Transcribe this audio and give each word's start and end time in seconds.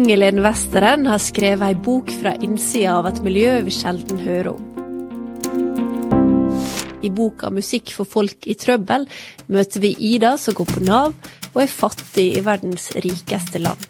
Inger-Len 0.00 0.40
Westeren 0.40 1.02
har 1.10 1.20
skrevet 1.20 1.60
ei 1.66 1.76
bok 1.76 2.08
fra 2.22 2.30
innsida 2.40 2.94
av 2.96 3.10
et 3.10 3.18
miljø 3.20 3.58
vi 3.66 3.72
sjelden 3.74 4.20
hører 4.24 4.54
om. 4.54 4.62
I 7.04 7.10
boka 7.12 7.50
'Musikk 7.52 7.92
for 7.92 8.08
folk 8.08 8.46
i 8.48 8.56
trøbbel' 8.56 9.04
møter 9.52 9.82
vi 9.84 9.90
Ida 10.12 10.38
som 10.40 10.56
går 10.56 10.68
på 10.70 10.80
Nav 10.86 11.12
og 11.52 11.60
er 11.60 11.68
fattig 11.68 12.24
i 12.38 12.44
verdens 12.46 12.86
rikeste 12.96 13.60
land. 13.60 13.84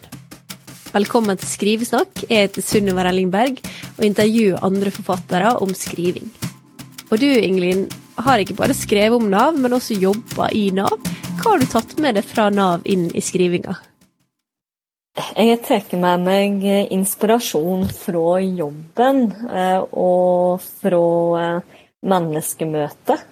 Velkommen 0.91 1.39
til 1.39 1.47
Skrivesnakk. 1.47 2.25
Jeg 2.27 2.49
heter 2.49 2.61
Sunniva 2.61 3.05
Rellingberg 3.07 3.61
og 3.97 4.03
intervjuer 4.03 4.59
andre 4.67 4.91
forfattere 4.91 5.53
om 5.61 5.71
skriving. 5.71 6.27
Og 7.09 7.19
du, 7.23 7.29
Ingelin, 7.31 7.87
har 8.17 8.43
ikke 8.43 8.59
bare 8.59 8.75
skrevet 8.75 9.15
om 9.15 9.29
Nav, 9.31 9.55
men 9.55 9.71
også 9.71 9.95
jobba 9.95 10.51
i 10.51 10.71
Nav. 10.75 10.99
Hva 11.39 11.55
har 11.55 11.59
du 11.59 11.65
tatt 11.71 11.95
med 11.99 12.19
deg 12.19 12.27
fra 12.27 12.49
Nav 12.49 12.83
inn 12.83 13.07
i 13.15 13.23
skrivinga? 13.23 13.79
Jeg 15.11 15.57
tatt 15.67 15.91
med 15.99 16.21
meg 16.23 16.61
inspirasjon 16.95 17.81
fra 17.91 18.37
jobben 18.39 19.25
eh, 19.51 19.81
og 19.91 20.63
fra 20.63 21.01
eh, 21.41 21.81
menneskemøtet 22.07 23.25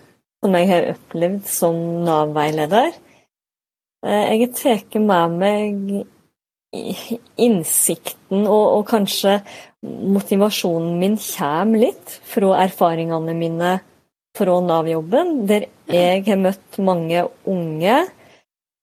som 0.43 0.57
jeg 0.59 0.67
har 0.67 0.89
opplevd 0.91 1.47
som 1.47 1.79
Nav-veileder. 2.03 2.91
Eh, 4.03 4.25
jeg 4.27 4.51
tatt 4.59 4.99
med 4.99 5.39
meg 5.39 5.79
innsikten, 7.39 8.43
og, 8.43 8.65
og, 8.75 8.83
kanskje 8.91 9.39
motivasjonen 9.79 10.99
min 10.99 11.15
kommer 11.23 11.87
litt 11.87 12.19
fra 12.27 12.57
erfaringene 12.65 13.39
mine 13.39 13.73
fra 14.35 14.59
Nav-jobben, 14.67 15.45
der 15.47 15.71
jeg 15.87 16.27
har 16.27 16.43
møtt 16.43 16.83
mange 16.83 17.23
unge 17.47 18.01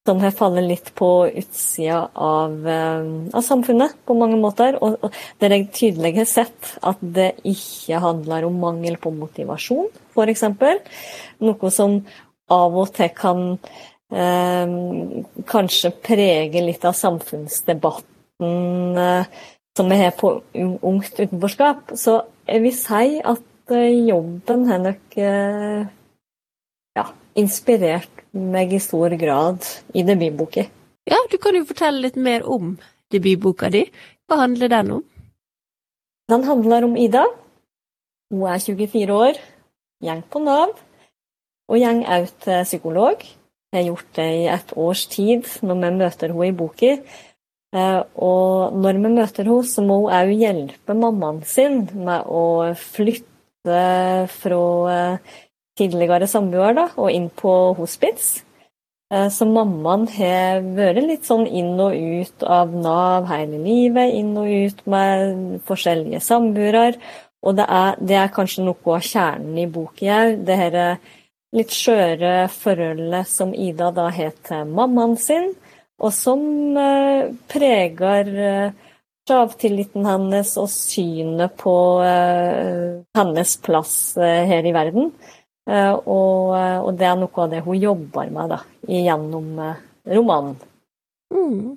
som 0.06 0.20
her 0.22 0.30
faller 0.34 0.62
litt 0.62 0.92
på 0.96 1.26
utsida 1.26 2.08
av, 2.14 2.68
eh, 2.68 3.06
av, 3.32 3.42
samfunnet 3.42 3.96
på 4.06 4.14
mange 4.18 4.36
måter. 4.40 4.82
Og, 4.82 4.96
og 5.02 5.12
der 5.42 5.50
jeg 5.56 5.72
tydelig 5.74 6.16
har 6.20 6.28
sett 6.30 6.78
at 6.86 6.96
det 7.02 7.32
ikke 7.46 8.00
handler 8.02 8.44
om 8.46 8.60
mangel 8.62 8.96
på 9.02 9.10
motivasjon, 9.14 9.88
f.eks. 10.14 10.42
Noe 11.44 11.70
som 11.74 11.90
av 12.54 12.78
og 12.78 12.88
til 12.94 13.10
kan 13.18 13.58
eh, 14.14 14.66
kanskje 15.50 15.90
prege 16.06 16.60
litt 16.62 16.84
av 16.86 16.94
samfunnsdebatten 16.96 18.98
eh, 19.02 19.24
som 19.76 19.86
vi 19.90 19.96
har 20.00 20.14
på 20.16 20.28
ungt 20.54 21.20
utenforskap. 21.20 21.80
Så 21.98 22.22
jeg 22.46 22.62
vil 22.64 22.76
si 22.78 23.20
at 23.20 23.74
eh, 23.74 24.06
jobben 24.06 24.66
har 24.70 24.78
nok 24.86 25.18
eh, 25.20 25.82
inspirert 27.36 28.24
meg 28.32 28.74
i 28.76 28.80
stor 28.82 29.14
grad 29.20 29.64
i 29.94 30.04
debutboka. 30.06 30.66
Ja, 31.06 31.18
du 31.30 31.38
kan 31.38 31.56
jo 31.56 31.66
fortelle 31.68 32.02
litt 32.06 32.16
mer 32.18 32.46
om 32.48 32.76
debutboka 33.12 33.70
di. 33.72 33.86
Hva 34.26 34.42
handler 34.42 34.72
den 34.72 34.94
om? 34.98 35.04
Den 36.26 36.42
handler 36.42 36.88
om 36.88 36.96
Ida. 36.98 37.22
Hun 38.32 38.48
er 38.50 38.58
24 38.58 39.14
år, 39.14 39.38
går 40.02 40.24
på 40.30 40.42
Nav, 40.42 40.74
og 41.70 41.78
går 41.78 42.02
også 42.10 42.40
til 42.42 42.64
psykolog. 42.64 43.22
Jeg 43.72 43.78
har 43.82 43.86
gjort 43.86 44.10
det 44.16 44.26
i 44.34 44.44
et 44.50 44.72
års 44.76 45.06
tid 45.12 45.46
når 45.62 45.80
vi 45.82 45.90
møter 46.00 46.32
henne 46.32 46.48
i 46.48 46.56
boka. 46.56 46.92
Eh, 47.76 48.02
og 48.16 48.74
når 48.74 48.98
vi 48.98 49.14
møter 49.14 49.46
henne, 49.46 49.66
så 49.66 49.84
må 49.84 50.00
hun 50.00 50.14
òg 50.16 50.34
hjelpe 50.34 50.94
mammaen 50.96 51.42
sin 51.46 51.84
med 51.94 52.26
å 52.26 52.72
flytte 52.74 53.80
fra 54.32 54.62
eh, 54.94 55.34
tidligere 55.78 56.28
samboer 56.30 56.76
da, 56.76 56.88
og 56.96 57.12
inn 57.12 57.28
på 57.30 57.52
hospits. 57.78 58.38
Eh, 59.12 59.28
så 59.32 59.46
mammaen 59.48 60.06
har 60.16 60.64
vært 60.76 61.04
litt 61.04 61.28
sånn 61.28 61.46
inn 61.46 61.76
og 61.80 61.94
ut 61.94 62.46
av 62.46 62.72
Nav 62.74 63.28
hele 63.30 63.60
livet. 63.62 64.14
Inn 64.18 64.32
og 64.40 64.50
ut 64.50 64.82
med 64.90 65.60
forskjellige 65.68 66.22
samboere. 66.24 66.88
Og 67.46 67.54
det 67.58 67.68
er, 67.68 68.00
det 68.00 68.16
er, 68.18 68.32
kanskje 68.34 68.64
noe 68.66 68.96
av 68.96 69.04
kjernen 69.06 69.60
i 69.62 69.68
boka 69.70 70.18
òg. 70.22 70.40
Det 70.48 70.56
her 70.58 70.80
litt 71.56 71.72
skjøre 71.72 72.48
forholdet 72.50 73.30
som 73.30 73.54
Ida 73.54 73.92
da 73.94 74.08
har 74.12 74.34
til 74.44 74.72
mammaen 74.74 75.14
sin, 75.20 75.52
og 76.02 76.10
som 76.12 76.42
eh, 76.76 77.30
preger 77.48 78.34
sjavtilliten 79.26 80.06
hennes 80.06 80.52
og 80.60 80.68
synet 80.70 81.56
på 81.58 81.74
eh, 82.06 83.02
hennes 83.18 83.54
plass 83.64 83.96
eh, 84.20 84.44
her 84.46 84.66
i 84.66 84.74
verden. 84.74 85.10
Eh, 85.66 85.94
og, 86.06 86.54
eh, 86.54 86.78
og, 86.78 86.92
det 86.94 87.08
er 87.08 87.16
noe 87.18 87.42
av 87.42 87.50
det 87.50 87.64
hun 87.66 87.78
jobber 87.80 88.30
med 88.30 88.52
da, 88.54 88.60
gjennom 88.86 89.48
eh, 89.64 89.82
romanen. 90.14 90.54
Mm. 91.34 91.74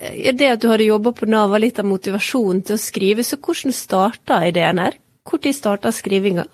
Det 0.00 0.46
at 0.46 0.62
du 0.62 0.68
hadde 0.70 0.86
jobba 0.86 1.12
på 1.16 1.26
Nav 1.28 1.50
var 1.50 1.60
litt 1.60 1.80
av 1.82 1.88
motivasjonen 1.90 2.62
til 2.68 2.76
å 2.76 2.80
skrive, 2.80 3.24
så 3.26 3.40
hvordan 3.40 3.74
starta 3.74 4.38
ideen 4.46 4.80
her? 4.80 4.96
Når 5.30 5.52
starta 5.54 5.92
skrivinga? 5.94 6.46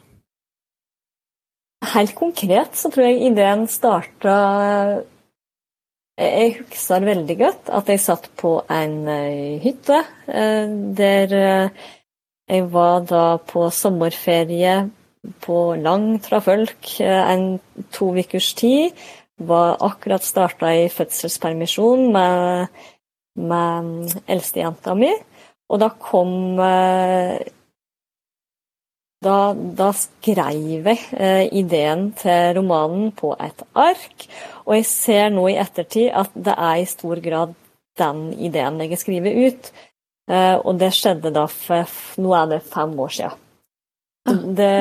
Helt 1.92 2.16
konkret 2.16 2.74
så 2.76 2.90
tror 2.90 3.06
jeg 3.06 3.28
ideen 3.28 3.66
starta 3.70 4.34
Jeg 6.18 6.56
husker 6.58 7.06
veldig 7.06 7.36
godt 7.38 7.70
at 7.78 7.92
jeg 7.92 8.02
satt 8.02 8.26
på 8.40 8.56
en 8.72 8.96
hytte 9.62 10.00
der 10.26 11.36
jeg 11.36 12.68
var 12.72 13.04
da 13.06 13.24
på 13.44 13.68
sommerferie 13.72 14.78
på 15.40 15.74
langt 15.80 16.28
fra 16.28 16.40
folk 16.44 16.96
eh, 17.00 17.30
en 17.32 17.58
to 17.94 18.12
ukers 18.16 18.52
tid. 18.58 18.94
Var 19.36 19.76
akkurat 19.84 20.24
starta 20.24 20.72
i 20.72 20.88
fødselspermisjon 20.88 22.06
med, 22.12 22.72
med 23.36 24.16
eldstejenta 24.26 24.96
mi. 24.96 25.12
Og 25.68 25.82
da 25.82 25.90
kom 26.00 26.60
eh, 26.62 27.42
da, 29.26 29.38
da, 29.52 29.90
skrev 29.96 30.86
jeg 30.86 31.02
eh, 31.16 31.44
ideen 31.58 32.10
til 32.16 32.56
romanen 32.60 33.10
på 33.16 33.34
et 33.42 33.64
ark, 33.74 34.28
og 34.64 34.76
jeg 34.76 34.86
ser 34.88 35.30
nå 35.34 35.48
i 35.50 35.58
ettertid 35.58 36.12
at 36.14 36.36
det 36.36 36.54
er 36.54 36.82
i 36.82 36.88
stor 36.88 37.20
grad 37.24 37.56
den 37.98 38.28
ideen 38.36 38.80
jeg 38.82 38.92
har 38.92 39.00
skrevet 39.00 39.42
ut. 39.46 39.70
Og 40.26 40.72
det 40.74 40.88
skjedde 40.90 41.30
da 41.30 41.44
for 41.46 41.86
nå 42.18 42.32
er 42.34 42.48
det 42.50 42.64
fem 42.66 42.96
år 42.98 43.12
siden. 43.14 43.45
Det, 44.26 44.72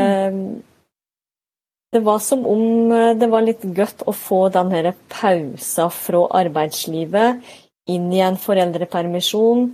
det 1.93 2.01
var 2.03 2.19
som 2.19 2.45
om 2.49 2.91
eh, 2.91 3.13
det 3.17 3.29
var 3.31 3.45
litt 3.45 3.61
godt 3.77 4.05
å 4.09 4.13
få 4.15 4.47
den 4.53 4.73
her 4.73 4.89
pausa 5.11 5.89
fra 5.93 6.25
arbeidslivet 6.41 7.45
inn 7.91 8.09
i 8.13 8.23
en 8.25 8.39
foreldrepermisjon. 8.41 9.69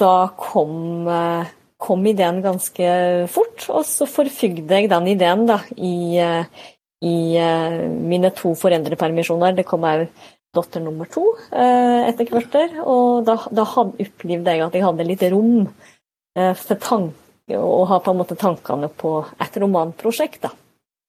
Da 0.00 0.30
kom, 0.40 1.06
eh, 1.12 1.52
kom, 1.78 2.08
ideen 2.08 2.40
ganske 2.42 2.88
fort, 3.30 3.68
og 3.68 3.84
så 3.86 4.08
forfygde 4.10 4.80
jeg 4.80 4.90
den 4.90 5.12
ideen 5.12 5.46
da, 5.46 5.60
i, 5.76 6.16
eh, 6.18 6.66
i 7.04 7.18
mine 8.08 8.32
to 8.34 8.56
foreldrepermisjoner. 8.58 9.54
Det 9.54 9.68
kom 9.68 9.86
òg 9.86 10.08
datter 10.56 10.82
nummer 10.82 11.06
to 11.12 11.22
etter 11.52 12.32
hvert. 12.32 12.56
Og 12.82 13.22
da, 13.28 13.36
da 13.52 13.68
opplevde 13.84 14.56
jeg 14.56 14.64
at 14.64 14.74
jeg 14.74 14.86
hadde 14.88 15.06
litt 15.06 15.22
rom 15.30 15.68
for 16.34 16.74
tanker 16.82 17.27
og 17.56 17.86
ha 17.88 18.00
på 18.04 18.12
en 18.12 18.20
måte 18.20 18.36
tankene 18.38 18.90
på 18.92 19.20
et 19.40 19.56
romanprosjekt, 19.62 20.42
da. 20.44 20.52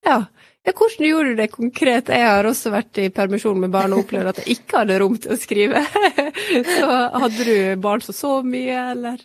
Ja. 0.08 0.22
ja. 0.64 0.72
Hvordan 0.72 1.08
gjorde 1.10 1.34
du 1.34 1.42
det 1.42 1.50
konkret? 1.52 2.10
Jeg 2.14 2.26
har 2.30 2.48
også 2.48 2.72
vært 2.72 3.02
i 3.02 3.10
permisjon 3.14 3.60
med 3.60 3.74
barn 3.74 3.94
og 3.96 4.06
opplevd 4.06 4.32
at 4.32 4.42
jeg 4.44 4.60
ikke 4.60 4.84
hadde 4.84 5.00
rom 5.04 5.18
til 5.20 5.36
å 5.36 5.40
skrive. 5.40 5.84
Så 6.78 6.90
hadde 7.24 7.48
du 7.48 7.56
barn 7.84 8.04
som 8.06 8.16
sov 8.16 8.48
mye, 8.48 8.80
eller 8.96 9.24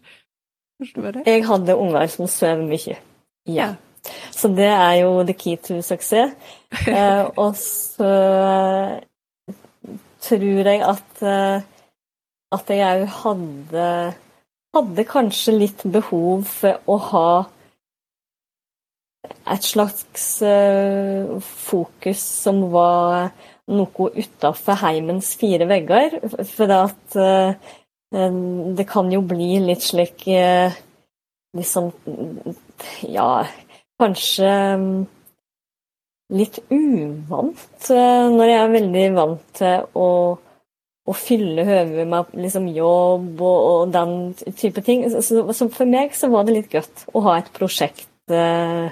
hvordan 0.81 1.07
var 1.07 1.19
det? 1.19 1.27
Jeg 1.31 1.47
hadde 1.47 1.79
unger 1.79 2.11
som 2.13 2.31
sov 2.31 2.65
mye. 2.67 2.99
Ja. 3.51 3.75
Så 4.35 4.51
det 4.53 4.69
er 4.69 4.95
jo 5.01 5.23
the 5.25 5.33
key 5.33 5.57
to 5.57 5.81
suksess. 5.83 6.35
Eh, 6.91 7.27
og 7.39 7.55
så 7.55 8.09
tror 10.27 10.67
jeg 10.67 10.81
at, 10.83 11.23
eh, 11.23 11.63
at 12.57 12.73
jeg 12.75 13.05
òg 13.05 13.13
hadde 13.21 13.85
hadde 14.75 15.05
kanskje 15.09 15.57
litt 15.57 15.85
behov 15.87 16.45
for 16.51 16.81
å 16.91 16.99
ha 17.11 17.29
et 19.55 19.65
slags 19.65 20.27
uh, 20.45 21.39
fokus 21.41 22.21
som 22.45 22.63
var 22.73 23.33
noe 23.73 24.11
utafor 24.19 24.81
heimens 24.83 25.33
fire 25.41 25.69
vegger. 25.69 26.19
For 26.51 26.75
at 26.75 27.19
uh, 27.19 27.55
det 28.15 28.87
kan 28.91 29.11
jo 29.13 29.23
bli 29.27 29.59
litt 29.65 29.85
slik 29.85 30.27
uh, 30.31 30.75
liksom 31.57 31.93
Ja, 33.07 33.45
kanskje 34.01 34.53
um, 34.75 34.89
litt 36.35 36.59
uvant 36.73 37.91
når 37.91 38.49
jeg 38.49 38.59
er 38.59 38.73
veldig 38.73 39.05
vant 39.15 39.45
til 39.55 39.85
å 39.95 40.09
å 41.05 41.15
fylle 41.17 41.65
hodet 41.69 42.07
med 42.09 42.37
liksom 42.41 42.69
jobb 42.73 43.41
og, 43.45 43.59
og, 43.69 43.93
den 43.93 44.55
type 44.57 44.83
ting. 44.85 45.05
Så, 45.13 45.43
så, 45.53 45.69
for 45.73 45.89
meg 45.89 46.15
så 46.17 46.31
var 46.33 46.47
det 46.47 46.57
litt 46.57 46.71
godt 46.73 47.05
å 47.13 47.25
ha 47.27 47.37
et 47.39 47.51
prosjekt 47.57 48.09
eh, 48.33 48.89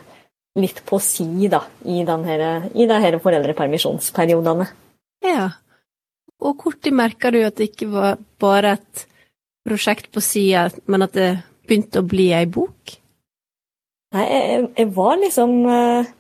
litt 0.60 0.82
på 0.88 1.00
si 1.00 1.48
da, 1.48 1.62
i, 1.88 2.02
denne, 2.08 2.52
i 2.76 2.88
de 2.88 3.00
her 3.06 3.16
foreldrepermisjonsperiodene. 3.22 4.68
Ja. 5.24 5.48
Og 6.42 6.66
når 6.66 6.96
merka 6.98 7.30
du 7.32 7.40
at 7.46 7.56
det 7.56 7.70
ikke 7.70 7.88
var 7.92 8.20
bare 8.42 8.76
et 8.76 9.06
prosjekt 9.64 10.10
på 10.12 10.20
sida, 10.24 10.68
men 10.90 11.06
at 11.06 11.14
det 11.16 11.30
begynte 11.68 12.02
å 12.02 12.08
bli 12.08 12.32
ei 12.34 12.48
bok? 12.50 12.98
Nei, 14.12 14.24
jeg, 14.28 14.64
jeg 14.76 14.88
var 14.92 15.16
liksom 15.22 15.54
eh, 15.70 16.10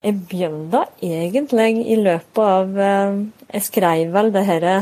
Jeg 0.00 0.16
begynte 0.30 0.86
egentlig 1.04 1.82
i 1.92 1.98
løpet 2.00 2.40
av 2.40 2.78
eh, 2.80 3.18
Jeg 3.52 3.64
skrev 3.66 4.14
vel 4.14 4.30
det 4.32 4.46
denne 4.48 4.76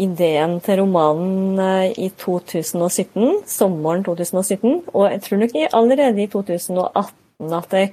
ideen 0.00 0.54
til 0.64 0.80
romanen 0.80 1.60
eh, 1.60 1.90
i 2.06 2.08
2017, 2.08 3.44
sommeren 3.46 4.04
2017. 4.06 4.88
Og 4.94 5.10
jeg 5.12 5.20
tror 5.26 5.42
nok 5.42 5.58
allerede 5.68 6.24
i 6.24 6.30
2018 6.32 7.58
at 7.58 7.76
jeg, 7.76 7.92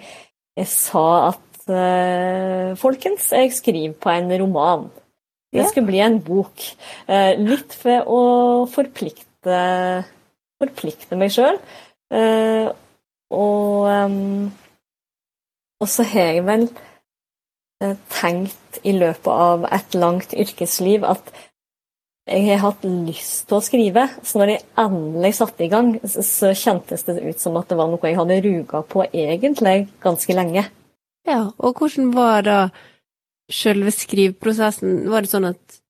jeg 0.56 0.70
sa 0.72 1.06
at 1.34 1.52
uh, 1.68 2.78
folkens, 2.80 3.32
jeg 3.36 3.52
skriver 3.56 3.96
på 4.00 4.12
en 4.14 4.32
roman. 4.42 4.88
Det 5.52 5.66
skulle 5.68 5.90
bli 5.90 6.00
en 6.00 6.20
bok. 6.24 6.64
Uh, 7.10 7.34
litt 7.42 7.76
for 7.76 8.08
å 8.08 8.22
forplikte, 8.72 9.60
forplikte 10.62 11.20
meg 11.20 11.34
sjøl. 11.36 11.60
Uh, 12.14 12.72
og, 13.32 13.88
um, 13.88 14.52
og 15.82 15.90
så 15.90 16.06
har 16.08 16.36
jeg 16.36 16.46
vel 16.48 16.68
tenkt 18.14 18.82
i 18.86 18.94
løpet 18.94 19.32
av 19.32 19.66
et 19.74 19.96
langt 19.98 20.36
yrkesliv 20.38 21.06
at 21.08 21.32
jeg 22.30 22.46
har 22.52 22.62
hatt 22.62 22.84
lyst 22.86 23.48
til 23.50 23.58
å 23.58 23.64
skrive. 23.66 24.06
Så 24.22 24.40
når 24.40 24.54
jeg 24.54 24.66
endelig 24.80 25.34
satte 25.40 25.66
i 25.66 25.72
gang, 25.72 25.96
så 26.06 26.54
kjentes 26.54 27.04
det 27.08 27.18
ut 27.26 27.42
som 27.42 27.58
at 27.60 27.72
det 27.72 27.80
var 27.80 27.90
noe 27.90 28.08
jeg 28.08 28.20
hadde 28.20 28.38
ruga 28.46 28.84
på 28.88 29.08
egentlig 29.10 29.90
ganske 30.04 30.38
lenge. 30.38 30.68
Ja, 31.28 31.42
og 31.58 31.82
hvordan 31.82 32.14
var 32.16 32.46
da 32.46 32.60
selve 33.52 33.94
skriveprosessen? 33.94 35.10
Var 35.12 35.26
det 35.26 35.34
sånn 35.34 35.50
at 35.50 35.82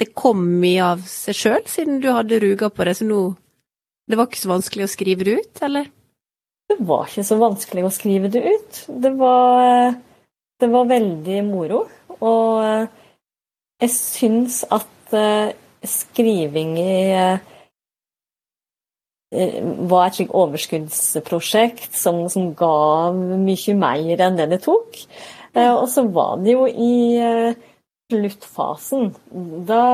det 0.00 0.12
kom 0.16 0.44
mye 0.60 0.92
av 0.94 1.02
seg 1.08 1.36
sjøl, 1.36 1.64
siden 1.68 2.00
du 2.04 2.10
hadde 2.12 2.40
ruga 2.42 2.70
på 2.72 2.88
det, 2.88 2.98
så 3.00 3.08
nå 3.08 3.22
Det 4.10 4.16
var 4.18 4.26
ikke 4.26 4.40
så 4.42 4.48
vanskelig 4.50 4.84
å 4.84 4.90
skrive 4.90 5.24
det 5.24 5.34
ut, 5.40 5.60
eller? 5.62 5.86
Det 6.72 6.86
var 6.88 7.04
ikke 7.08 7.24
så 7.26 7.36
vanskelig 7.40 7.84
å 7.84 7.92
skrive 7.92 8.30
det 8.32 8.42
ut. 8.48 8.78
Det 9.04 9.12
var, 9.18 9.92
det 10.60 10.68
var 10.72 10.88
veldig 10.88 11.40
moro. 11.44 11.84
Og 12.22 12.62
jeg 13.82 13.90
syns 13.92 14.62
at 14.72 15.16
eh, 15.18 15.52
skriving 15.84 16.76
i 16.80 16.94
eh, 17.12 17.38
var 19.90 20.06
et 20.06 20.16
slikt 20.16 20.34
overskuddsprosjekt 20.36 21.96
som, 21.96 22.24
som, 22.32 22.52
ga 22.56 23.12
mye 23.12 23.76
mer 23.76 24.24
enn 24.28 24.38
det 24.38 24.48
det 24.54 24.62
tok. 24.64 25.02
Eh, 25.52 25.72
og 25.72 25.88
så 25.92 26.06
var 26.08 26.40
det 26.40 26.56
jo 26.56 26.66
i 26.70 26.96
eh, 27.20 27.58
sluttfasen, 28.12 29.12
da 29.68 29.84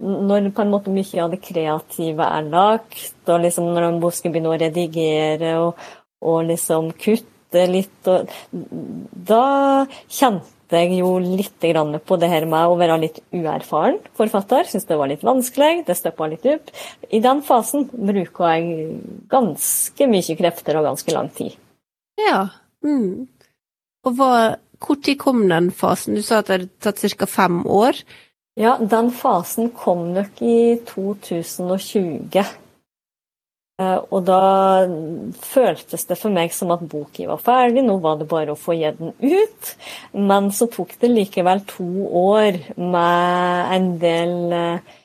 når 0.00 0.50
på 0.56 0.64
en 0.64 0.72
måte 0.72 0.92
mye 0.92 1.22
av 1.22 1.32
det 1.32 1.42
kreative 1.44 2.26
er 2.26 2.46
lagt, 2.48 3.18
og 3.28 3.42
liksom 3.44 3.68
når 3.74 3.88
man 3.98 4.14
skal 4.16 4.32
begynne 4.32 4.52
å 4.52 4.60
redigere 4.60 5.56
og, 5.60 5.82
og 6.24 6.46
liksom 6.48 6.92
kutte 7.00 7.66
litt, 7.68 8.08
og, 8.08 8.30
da 8.50 9.44
kjente 10.06 10.80
jeg 10.80 11.00
jo 11.00 11.16
litt 11.18 11.66
på 12.06 12.18
det 12.22 12.30
her 12.30 12.46
med 12.48 12.70
å 12.70 12.78
være 12.78 13.00
litt 13.02 13.18
uerfaren 13.34 13.98
forfatter. 14.16 14.68
Syns 14.70 14.86
det 14.86 14.98
var 15.00 15.10
litt 15.10 15.26
vanskelig, 15.26 15.84
det 15.88 15.98
støppa 15.98 16.30
litt 16.30 16.46
opp. 16.46 16.70
I 17.10 17.20
den 17.20 17.42
fasen 17.42 17.88
bruker 17.90 18.54
jeg 18.54 19.00
ganske 19.32 20.08
mye 20.10 20.38
krefter 20.38 20.78
og 20.78 20.86
ganske 20.92 21.16
lang 21.16 21.28
tid. 21.34 21.58
Ja. 22.20 22.46
Mm. 22.86 23.26
Og 24.06 24.16
hva, 24.16 24.32
hvor 24.80 25.00
tid 25.02 25.18
kom 25.20 25.42
den 25.50 25.70
fasen? 25.74 26.16
Du 26.16 26.24
sa 26.24 26.40
at 26.40 26.48
det 26.48 26.56
hadde 26.56 26.70
tatt 26.80 27.18
ca. 27.18 27.28
fem 27.28 27.62
år. 27.66 27.98
Ja, 28.60 28.74
den 28.76 29.08
fasen 29.16 29.70
kom 29.72 30.10
nok 30.12 30.42
i 30.44 30.76
2020. 30.84 32.42
Eh, 33.80 34.00
og 34.12 34.24
da 34.28 34.40
føltes 35.40 36.04
det 36.08 36.18
for 36.20 36.34
meg 36.34 36.52
som 36.52 36.72
at 36.74 36.82
boka 36.84 37.24
var 37.30 37.40
ferdig, 37.40 37.86
nå 37.86 37.96
var 38.04 38.18
det 38.20 38.28
bare 38.28 38.52
å 38.52 38.60
få 38.60 38.76
gitt 38.76 39.00
den 39.00 39.14
ut. 39.16 39.72
Men 40.12 40.50
så 40.52 40.68
tok 40.68 40.92
det 41.00 41.12
likevel 41.12 41.64
to 41.70 41.88
år 42.20 42.60
med 42.76 43.72
en 43.78 43.88
del 44.02 44.36
eh, 44.58 45.00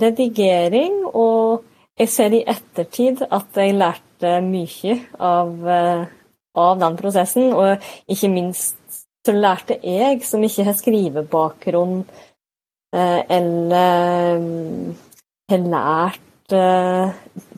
redigering, 0.00 1.02
og 1.12 1.68
jeg 2.00 2.08
ser 2.08 2.32
i 2.32 2.44
ettertid 2.48 3.26
at 3.28 3.60
jeg 3.60 3.76
lærte 3.76 4.38
mye 4.46 4.96
av, 5.20 5.52
eh, 5.68 6.06
av 6.56 6.80
den 6.80 6.96
prosessen. 6.96 7.52
Og 7.52 7.92
ikke 8.08 8.32
minst 8.32 8.80
så 9.22 9.34
lærte 9.36 9.78
jeg, 9.86 10.22
som 10.26 10.42
ikke 10.42 10.66
har 10.66 10.76
skrivebakgrunn 10.78 12.02
eh, 12.02 13.20
eller 13.30 14.42
eh, 14.42 15.10
har 15.52 15.66
lært 15.68 16.54
uh, 16.56 17.12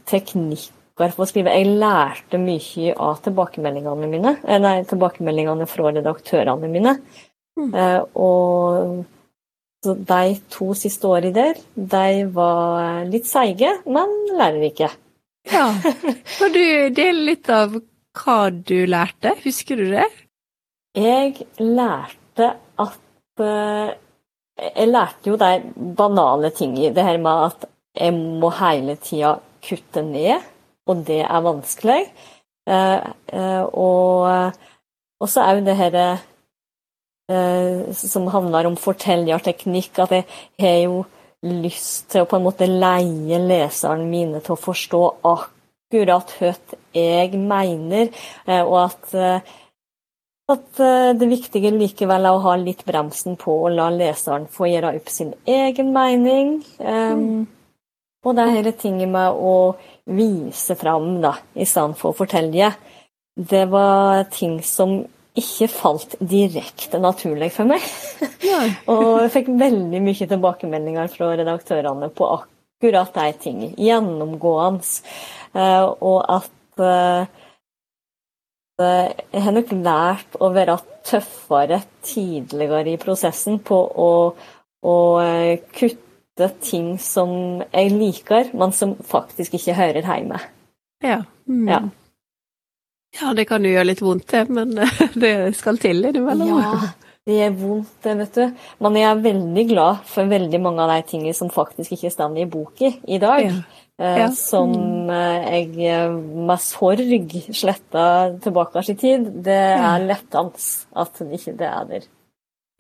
teknikker 0.09 1.13
for 1.15 1.25
å 1.25 1.29
skrive. 1.31 1.55
Jeg 1.55 1.77
lærte 1.81 2.41
mye 2.43 2.95
av 2.99 3.21
tilbakemeldingene 3.25 4.11
mine, 4.11 4.35
eh, 4.43 4.61
nei, 4.61 4.77
tilbakemeldingene 4.91 5.69
fra 5.71 5.93
redaktørene 5.95 6.71
mine. 6.71 6.97
Mm. 7.55 7.71
Og 8.19 9.05
så 9.85 9.95
de 10.09 10.35
to 10.51 10.73
siste 10.75 11.07
årene 11.07 11.31
der, 11.37 11.59
de 11.77 12.25
var 12.35 13.05
litt 13.07 13.29
seige, 13.31 13.77
men 13.87 14.11
lærerike. 14.35 14.89
Ja. 15.53 15.69
Kan 16.39 16.55
du 16.57 16.65
dele 16.97 17.29
litt 17.31 17.51
av 17.53 17.77
hva 18.19 18.39
du 18.51 18.81
lærte? 18.91 19.37
Husker 19.45 19.79
du 19.79 19.87
det? 19.93 20.09
Jeg 20.95 21.47
lærte 21.59 22.51
at 22.79 23.01
uh, 23.41 23.91
Jeg 24.59 24.89
lærte 24.89 25.31
jo 25.31 25.37
de 25.37 25.63
banale 25.97 26.51
tingene. 26.55 26.95
Det 26.95 27.05
her 27.05 27.19
med 27.19 27.49
at 27.49 27.67
jeg 27.95 28.15
må 28.15 28.51
hele 28.51 28.97
tida 29.03 29.37
kutte 29.65 30.03
ned, 30.03 30.43
og 30.87 31.03
det 31.07 31.21
er 31.23 31.43
vanskelig. 31.43 32.05
Eh, 32.65 33.01
eh, 33.33 33.65
og, 33.77 35.29
så 35.29 35.43
er 35.45 35.59
jo 35.59 35.65
det 35.67 35.77
her 35.77 35.97
eh, 37.31 37.93
som 37.97 38.29
handler 38.33 38.69
om 38.69 38.79
fortellerteknikk, 38.81 39.99
at 40.05 40.17
jeg 40.19 40.25
har 40.61 40.79
jo 40.85 41.03
lyst 41.45 42.11
til 42.13 42.25
å 42.25 42.29
på 42.29 42.39
en 42.39 42.47
måte 42.47 42.69
leie 42.69 43.41
leseren 43.41 44.07
mine 44.09 44.41
til 44.45 44.57
å 44.57 44.61
forstå 44.61 45.03
akkurat 45.29 46.33
hva 46.41 46.55
jeg 46.97 47.37
mener, 47.37 48.09
og 48.65 48.79
at 48.81 49.13
at 50.53 50.81
det 51.17 51.27
viktige 51.31 51.71
likevel 51.73 52.27
er 52.29 52.37
å 52.37 52.43
ha 52.45 52.55
litt 52.61 52.83
bremsen 52.85 53.39
på 53.41 53.55
og 53.65 53.77
la 53.79 53.87
leseren 53.95 54.45
få 54.53 54.69
gjøre 54.69 54.91
opp 54.99 55.09
sin 55.09 55.31
egen 55.49 55.93
mening. 55.95 56.59
Um, 56.79 57.47
og 58.25 58.37
det 58.37 58.47
hele 58.53 58.73
tinget 58.77 59.11
med 59.13 59.37
å 59.37 59.77
vise 60.05 60.77
fram, 60.81 61.19
da, 61.25 61.35
i 61.57 61.67
stedet 61.69 61.99
for 62.01 62.13
å 62.13 62.19
fortelle, 62.19 62.73
det 63.35 63.65
var 63.73 64.25
ting 64.33 64.61
som 64.65 65.03
ikke 65.35 65.69
falt 65.69 66.15
direkte 66.23 67.01
naturlig 67.03 67.51
for 67.57 67.69
meg. 67.69 67.85
og 68.93 69.25
jeg 69.25 69.33
fikk 69.35 69.51
veldig 69.61 70.03
mye 70.05 70.29
tilbakemeldinger 70.31 71.11
fra 71.13 71.33
redaktørene 71.35 72.11
på 72.15 72.29
akkurat 72.39 73.17
de 73.17 73.33
tingene, 73.43 73.75
gjennomgående. 73.81 74.87
Uh, 75.55 75.91
og 76.03 76.21
at 76.39 76.83
uh, 76.83 77.44
jeg 78.83 79.43
har 79.45 79.55
nok 79.55 79.73
lært 79.85 80.39
å 80.43 80.51
være 80.55 80.79
tøffere 81.07 81.83
tidligere 82.03 82.95
i 82.95 82.99
prosessen 82.99 83.61
på 83.63 83.77
å, 83.79 84.13
å 84.83 84.97
uh, 85.21 85.53
kutte 85.77 86.49
ting 86.65 86.97
som 86.99 87.63
jeg 87.69 87.93
liker, 87.95 88.51
men 88.59 88.75
som 88.75 88.97
faktisk 89.07 89.55
ikke 89.61 89.77
hører 89.79 90.03
hjemme. 90.03 90.41
Ja. 91.05 91.21
Mm. 91.47 91.69
ja. 91.69 91.83
Ja, 93.15 93.31
det 93.37 93.45
kan 93.47 93.63
jo 93.63 93.71
gjøre 93.71 93.87
litt 93.93 94.03
vondt, 94.03 94.27
det, 94.33 94.49
men 94.51 94.75
det 95.23 95.35
skal 95.55 95.79
til 95.79 96.03
innimellom. 96.09 96.57
Ja, 96.59 96.91
det 97.25 97.39
gjør 97.39 97.55
vondt, 97.61 97.95
det, 98.03 98.17
vet 98.19 98.41
du. 98.41 98.65
Men 98.83 98.99
jeg 98.99 99.07
er 99.11 99.23
veldig 99.29 99.65
glad 99.71 100.03
for 100.11 100.35
veldig 100.35 100.61
mange 100.65 100.83
av 100.83 100.97
de 100.97 101.07
tingene 101.13 101.37
som 101.37 101.53
faktisk 101.53 101.95
ikke 101.95 102.11
står 102.11 102.43
i 102.43 102.49
boka 102.51 102.91
i 102.91 103.21
dag. 103.23 103.47
Ja. 103.47 103.84
Eh, 104.03 104.19
ja. 104.19 104.31
Som 104.31 104.73
mm. 104.73 105.11
eh, 105.11 105.45
jeg 105.55 105.93
eh, 105.93 106.15
med 106.49 106.63
sorg 106.63 107.37
sletta 107.55 108.07
tilbake 108.43 108.83
i 108.91 108.97
tid. 108.99 109.29
Det 109.47 109.61
er 109.75 110.07
lettende 110.09 110.65
at 111.05 111.23
ikke 111.23 111.55
det 111.61 111.69
er 111.69 111.85
der. 111.93 112.09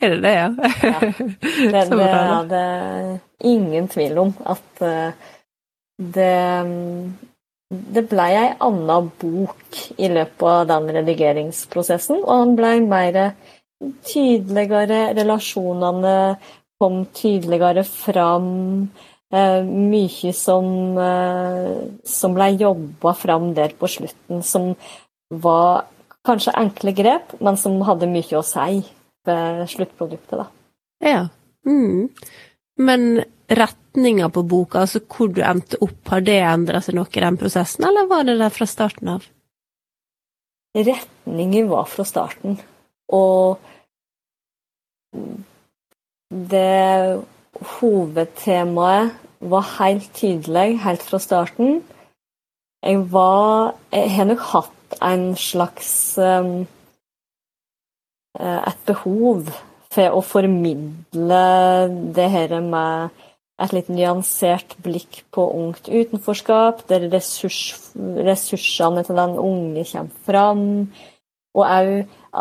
Er 0.03 0.17
det 0.17 0.23
det, 0.25 0.33
ja? 0.35 0.49
ja. 0.83 1.13
Det, 1.75 1.85
det 1.91 2.09
er 2.09 2.49
det 2.51 2.65
ingen 3.47 3.87
tvil 3.89 4.19
om. 4.19 4.35
At 4.45 4.83
det 6.15 6.33
Det 7.95 8.03
blei 8.11 8.33
ei 8.39 8.51
anna 8.63 8.99
bok 9.01 9.79
i 9.97 10.11
løpet 10.11 10.45
av 10.47 10.67
den 10.69 10.91
redigeringsprosessen, 10.99 12.21
og 12.23 12.43
han 12.43 12.53
blei 12.59 12.75
mer 12.83 13.17
tydeligere. 14.07 15.15
Relasjonene 15.17 16.37
kom 16.79 17.01
tydeligere 17.15 17.83
fram. 17.87 18.91
Uh, 19.35 19.65
mye 19.67 20.31
som, 20.37 20.67
uh, 20.95 21.81
som 22.07 22.35
ble 22.37 22.53
jobba 22.61 23.15
fram 23.19 23.49
der 23.57 23.73
på 23.75 23.89
slutten, 23.91 24.45
som 24.47 24.75
var 25.35 25.89
kanskje 26.25 26.55
enkle 26.61 26.93
grep, 26.95 27.35
men 27.43 27.59
som 27.59 27.81
hadde 27.89 28.07
mye 28.13 28.39
å 28.39 28.45
si 28.47 28.85
sluttproduktet, 29.25 30.37
da. 30.37 30.45
Ja. 31.01 31.23
Mm. 31.67 32.11
Men 32.77 33.25
retninga 33.49 34.29
på 34.29 34.43
boka, 34.43 34.85
altså 34.85 35.01
hvor 35.01 35.31
du 35.33 35.43
endte 35.45 35.81
opp, 35.85 36.01
har 36.13 36.25
det 36.25 36.39
endra 36.45 36.81
seg 36.85 36.97
noe 36.99 37.09
i 37.13 37.23
den 37.25 37.39
prosessen, 37.41 37.87
eller 37.89 38.09
var 38.11 38.27
det 38.29 38.37
der 38.41 38.53
fra 38.53 38.69
starten 38.69 39.11
av? 39.17 39.27
Retningen 40.75 41.69
var 41.71 41.89
fra 41.89 42.05
starten, 42.09 42.59
og 43.13 43.59
det 46.29 47.23
hovedtemaet 47.79 49.15
var 49.45 49.67
helt 49.79 50.09
tydelig 50.17 50.79
helt 50.85 51.03
fra 51.03 51.19
starten. 51.19 51.83
Jeg 52.85 53.13
var 53.13 53.75
Jeg 53.93 54.11
har 54.17 54.25
nok 54.25 54.41
hatt 54.53 54.97
en 55.03 55.37
slags 55.37 56.19
um, 56.19 56.67
Et 58.41 58.81
behov 58.87 59.49
for 59.95 60.11
å 60.11 60.21
formidle 60.27 61.45
det 62.17 62.31
her 62.31 62.61
med 62.61 63.15
et 63.63 63.73
litt 63.77 63.89
nyansert 63.93 64.75
blikk 64.83 65.21
på 65.31 65.45
ungt 65.55 65.87
utenforskap, 65.87 66.83
der 66.91 67.07
ressurs, 67.13 67.77
ressursene 67.95 69.05
til 69.07 69.21
den 69.21 69.37
unge 69.39 69.85
kommer 69.93 70.25
fram. 70.27 70.65
Og 71.55 71.65
òg 71.65 71.91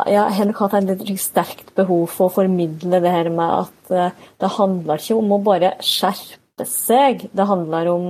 Jeg 0.10 0.36
har 0.38 0.48
nok 0.50 0.60
hatt 0.64 0.90
et 0.90 1.20
sterkt 1.22 1.76
behov 1.78 2.08
for 2.10 2.32
å 2.32 2.34
formidle 2.34 2.98
det 3.04 3.12
her 3.14 3.30
med 3.30 3.52
at 3.60 3.92
uh, 3.94 4.24
det 4.42 4.50
handler 4.56 4.98
ikke 4.98 5.18
om 5.20 5.36
å 5.36 5.44
bare 5.46 5.76
skjerpe 5.86 6.66
seg, 6.66 7.28
det 7.30 7.46
handler 7.46 7.92
om 7.92 8.08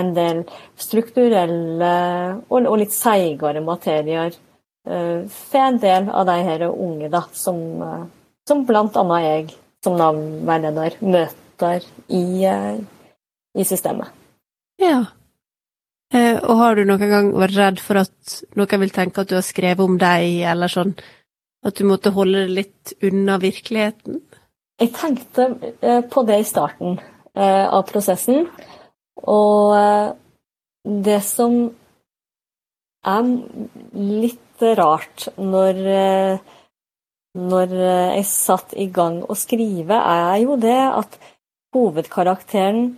en 0.00 0.14
del 0.16 0.46
strukturelle 0.80 1.92
og, 2.48 2.70
litt 2.80 2.96
seigere 2.96 3.60
materier 3.60 4.32
uh, 4.32 5.28
for 5.28 5.60
en 5.60 5.80
del 5.82 6.08
av 6.08 6.24
de 6.30 6.38
her 6.48 6.70
unge 6.70 7.12
da, 7.12 7.26
som 7.36 7.60
uh, 7.84 8.06
som 8.46 8.62
bl.a. 8.66 9.20
jeg 9.20 9.50
som 9.84 9.96
Nav-veileder 9.98 10.98
møter 11.02 11.84
i, 12.06 12.44
eh, 12.46 12.78
i, 13.58 13.64
systemet. 13.64 14.12
Ja. 14.78 15.04
Eh, 16.14 16.36
og 16.38 16.60
har 16.60 16.76
du 16.76 16.84
noen 16.86 17.10
gang 17.10 17.30
vært 17.34 17.56
redd 17.58 17.82
for 17.82 18.00
at 18.04 18.36
noen 18.58 18.82
vil 18.84 18.94
tenke 18.94 19.22
at 19.22 19.30
du 19.30 19.36
har 19.38 19.46
skrevet 19.46 19.82
om 19.82 19.96
deg, 20.00 20.42
eller 20.52 20.70
sånn, 20.70 20.94
at 21.66 21.78
du 21.78 21.86
måtte 21.88 22.14
holde 22.14 22.44
det 22.44 22.58
litt 22.60 22.94
unna 23.06 23.40
virkeligheten? 23.42 24.20
Jeg 24.80 24.92
tenkte 24.94 25.48
eh, 25.80 26.02
på 26.06 26.26
det 26.28 26.42
i 26.42 26.48
starten 26.48 26.98
av 27.36 27.82
prosessen, 27.84 28.46
og 29.28 29.74
det 31.04 31.18
som 31.20 31.58
er 33.04 33.26
litt 33.92 34.64
rart 34.78 35.26
når 35.36 35.82
når 37.36 37.72
eh, 37.76 38.16
jeg 38.18 38.28
satt 38.30 38.74
i 38.76 38.88
gang 38.92 39.20
å 39.24 39.36
skrive, 39.36 39.96
er 39.96 40.38
jo 40.42 40.56
det 40.60 40.78
at 40.80 41.18
hovedkarakteren 41.76 42.96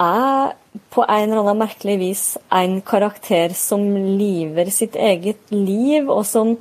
er 0.00 0.54
på 0.90 1.04
en 1.06 1.30
eller 1.30 1.44
annen 1.44 1.62
merkelig 1.62 1.98
vis 2.00 2.24
en 2.52 2.80
karakter 2.82 3.54
som 3.54 3.84
lever 3.94 4.70
sitt 4.74 4.96
eget 4.96 5.52
liv, 5.54 6.08
og 6.10 6.24
som, 6.26 6.56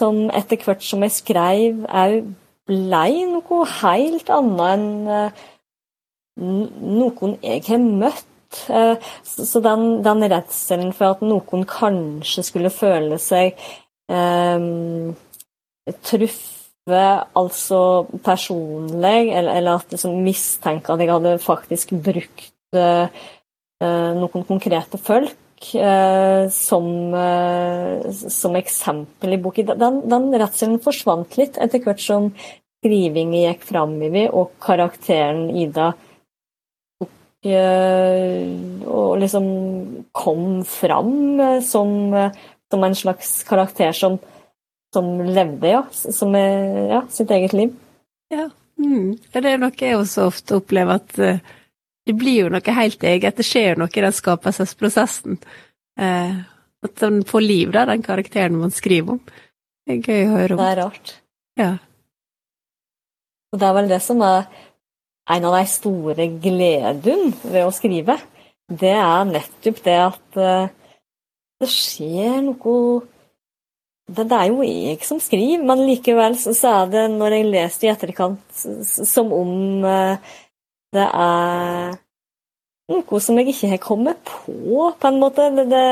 som 0.00 0.26
etter 0.28 0.60
hvert 0.60 0.84
som 0.84 1.04
jeg 1.06 1.16
skrev, 1.16 1.84
òg 1.88 2.30
blei 2.68 3.24
noe 3.28 3.64
helt 3.80 4.30
annet 4.32 4.70
enn 4.74 5.10
eh, 5.12 5.42
noen 6.40 7.36
jeg 7.44 7.64
har 7.68 7.82
møtt. 7.84 8.30
Eh, 8.72 9.10
så 9.24 9.60
den, 9.64 10.02
den 10.04 10.24
redselen 10.30 10.94
for 10.96 11.16
at 11.16 11.24
noen 11.24 11.64
kanskje 11.68 12.44
skulle 12.46 12.72
føle 12.72 13.18
seg 13.20 13.58
um, 14.08 15.14
truffet 16.04 16.53
altså 16.86 18.06
personlig, 18.24 19.32
eller, 19.32 19.56
eller 19.56 19.78
at 19.78 19.92
liksom 19.92 20.18
mistenker 20.24 20.94
at 20.94 21.00
jeg 21.00 21.12
hadde 21.12 21.38
faktisk 21.40 21.94
brukt 21.96 22.50
uh, 22.76 23.08
noen 23.80 24.44
konkrete 24.44 24.98
folk 25.00 25.70
uh, 25.74 26.44
som, 26.52 27.14
uh, 27.14 28.04
som, 28.12 28.56
eksempel 28.56 29.32
i 29.32 29.40
boka. 29.40 29.64
Den, 29.64 30.02
den 30.10 30.28
redselen 30.36 30.80
forsvant 30.84 31.38
litt 31.40 31.56
etter 31.56 31.80
hvert 31.80 32.00
som 32.04 32.32
skrivingen 32.82 33.46
gikk 33.46 33.64
framover, 33.64 34.28
og 34.36 34.52
karakteren 34.60 35.48
Ida 35.56 35.94
tok 37.00 37.10
og 37.44 39.18
liksom 39.20 39.46
kom 40.16 40.62
fram 40.64 41.60
som, 41.64 42.12
som 42.72 42.86
en 42.86 42.96
slags 42.96 43.34
karakter 43.44 43.92
som 43.92 44.16
som 44.94 45.10
levde, 45.26 45.70
ja. 45.70 45.82
Som 45.92 46.34
er, 46.38 46.78
ja, 46.92 47.02
sitt 47.12 47.32
eget 47.34 47.54
liv. 47.56 47.74
Ja. 48.32 48.48
Mm. 48.80 49.14
Det 49.30 49.44
er 49.44 49.60
noe 49.60 49.74
jeg 49.78 49.98
også 49.98 50.28
ofte 50.30 50.58
opplever, 50.58 50.98
at 50.98 51.18
uh, 51.20 51.54
det 52.04 52.16
blir 52.18 52.44
jo 52.44 52.50
noe 52.52 52.76
helt 52.78 53.04
eget. 53.06 53.38
Det 53.38 53.46
skjer 53.46 53.72
jo 53.72 53.84
noe 53.84 53.92
i 53.92 54.04
den 54.04 54.14
skapelsesprosessen. 54.14 55.38
Uh, 56.00 56.42
at 56.84 57.00
den 57.00 57.22
får 57.26 57.44
liv, 57.44 57.72
da, 57.72 57.86
den 57.88 58.04
karakteren 58.04 58.58
man 58.60 58.74
skriver 58.74 59.16
om. 59.16 59.34
Det 59.84 59.98
er 59.98 60.04
gøy 60.04 60.26
å 60.26 60.36
høre 60.36 60.56
om. 60.56 60.60
Det 60.60 60.70
er 60.70 60.80
rart. 60.82 61.16
Ja. 61.60 61.72
Og 63.52 63.60
det 63.60 63.68
er 63.68 63.76
vel 63.78 63.90
det 63.92 64.00
som 64.02 64.22
er 64.26 64.46
en 65.34 65.48
av 65.48 65.56
de 65.56 65.66
store 65.70 66.26
gledene 66.42 67.32
ved 67.44 67.62
å 67.64 67.72
skrive. 67.72 68.18
Det 68.68 68.92
er 68.96 69.28
nettopp 69.28 69.80
det 69.84 69.98
at 70.02 70.40
uh, 70.40 70.72
det 71.62 71.70
skjer 71.70 72.40
noe 72.44 72.76
det, 74.08 74.24
det, 74.28 74.36
er 74.36 74.50
jo 74.50 74.64
jeg 74.66 75.00
som 75.06 75.20
skriver, 75.22 75.62
men 75.64 75.86
likevel 75.88 76.36
så, 76.36 76.52
så 76.56 76.72
er 76.82 76.90
det, 76.92 77.04
når 77.14 77.38
jeg 77.38 77.50
leser 77.50 77.86
i 77.86 77.92
etterkant, 77.92 78.64
som 78.84 79.32
om 79.32 79.84
uh, 79.86 80.34
det 80.94 81.06
er 81.08 81.94
noe 82.92 83.20
som 83.24 83.38
jeg 83.40 83.54
ikke 83.54 83.70
har 83.72 83.80
kommet 83.82 84.20
på, 84.28 84.90
på 85.00 85.08
en 85.08 85.20
måte. 85.20 85.48
Det, 85.56 85.64
det, 85.70 85.86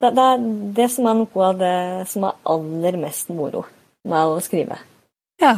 det, 0.00 0.12
det 0.14 0.26
er 0.26 0.44
det 0.78 0.90
som 0.94 1.08
er 1.10 1.18
noe 1.18 1.48
av 1.48 1.58
det 1.60 1.78
som 2.12 2.28
er 2.28 2.38
aller 2.54 3.00
mest 3.02 3.32
moro 3.34 3.64
med 4.06 4.36
å 4.36 4.38
skrive. 4.44 4.78
Ja. 5.42 5.56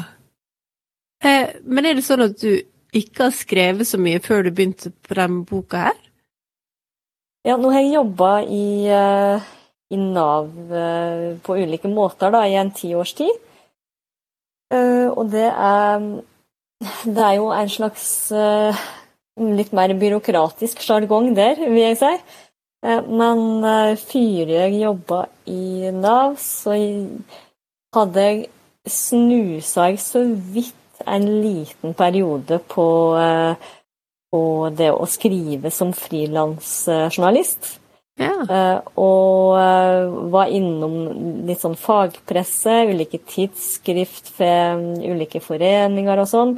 Eh, 1.23 1.55
men 1.69 1.87
er 1.87 1.99
det 1.99 2.07
sånn 2.07 2.25
at 2.25 2.39
du 2.41 2.63
ikke 2.97 3.29
har 3.29 3.37
skrevet 3.37 3.89
så 3.91 4.01
mye 4.01 4.21
før 4.25 4.47
du 4.47 4.53
begynte 4.55 4.95
på 5.05 5.19
denne 5.19 5.45
boka 5.47 5.91
her? 5.91 5.99
Ja, 7.47 7.57
nå 7.61 7.71
har 7.73 7.85
jeg 7.85 7.95
jobba 7.95 8.31
i 8.49 8.65
uh, 8.91 9.45
i 9.91 9.97
Nav 9.97 10.49
eh, 10.73 11.37
på 11.45 11.57
ulike 11.57 11.89
måter 11.89 12.33
da, 12.35 12.45
i 12.47 12.57
en 12.61 12.73
tiårstid. 12.75 13.33
tid. 14.71 15.09
og 15.17 15.31
det 15.33 15.49
er 15.49 16.23
Det 17.17 17.23
er 17.25 17.35
jo 17.39 17.49
en 17.51 17.69
slags 17.69 18.31
eh, 18.31 18.77
litt 19.41 19.73
mer 19.73 19.95
byråkratisk 19.99 20.81
sjargong 20.85 21.35
der, 21.35 21.57
vil 21.57 21.83
jeg 21.83 21.97
si. 21.99 22.13
Men 22.83 23.65
før 23.99 24.51
jeg 24.53 24.77
jobba 24.79 25.25
i 25.51 25.91
Nav, 25.91 26.37
så 26.39 26.77
hadde 27.97 28.23
jeg 28.23 28.45
snusa 28.87 29.89
jeg 29.89 29.99
så 29.99 30.23
vidt 30.55 31.03
en 31.03 31.27
liten 31.43 31.97
periode 31.99 32.61
på, 32.71 32.87
på 34.31 34.45
det 34.79 34.93
å 34.95 35.11
skrive 35.11 35.75
som 35.75 35.91
frilansjournalist. 35.91 37.81
Ja. 38.19 38.35
Uh, 38.51 38.79
og 38.99 39.55
uh, 39.55 40.31
var 40.33 40.51
innom 40.51 40.97
litt 41.47 41.63
sånn 41.63 41.79
fagpresse, 41.79 42.81
ulike 42.91 43.21
tidsskrift 43.31 44.33
um, 44.43 44.99
ulike 44.99 45.43
foreninger 45.43 46.23
og 46.23 46.31
sånn. 46.31 46.57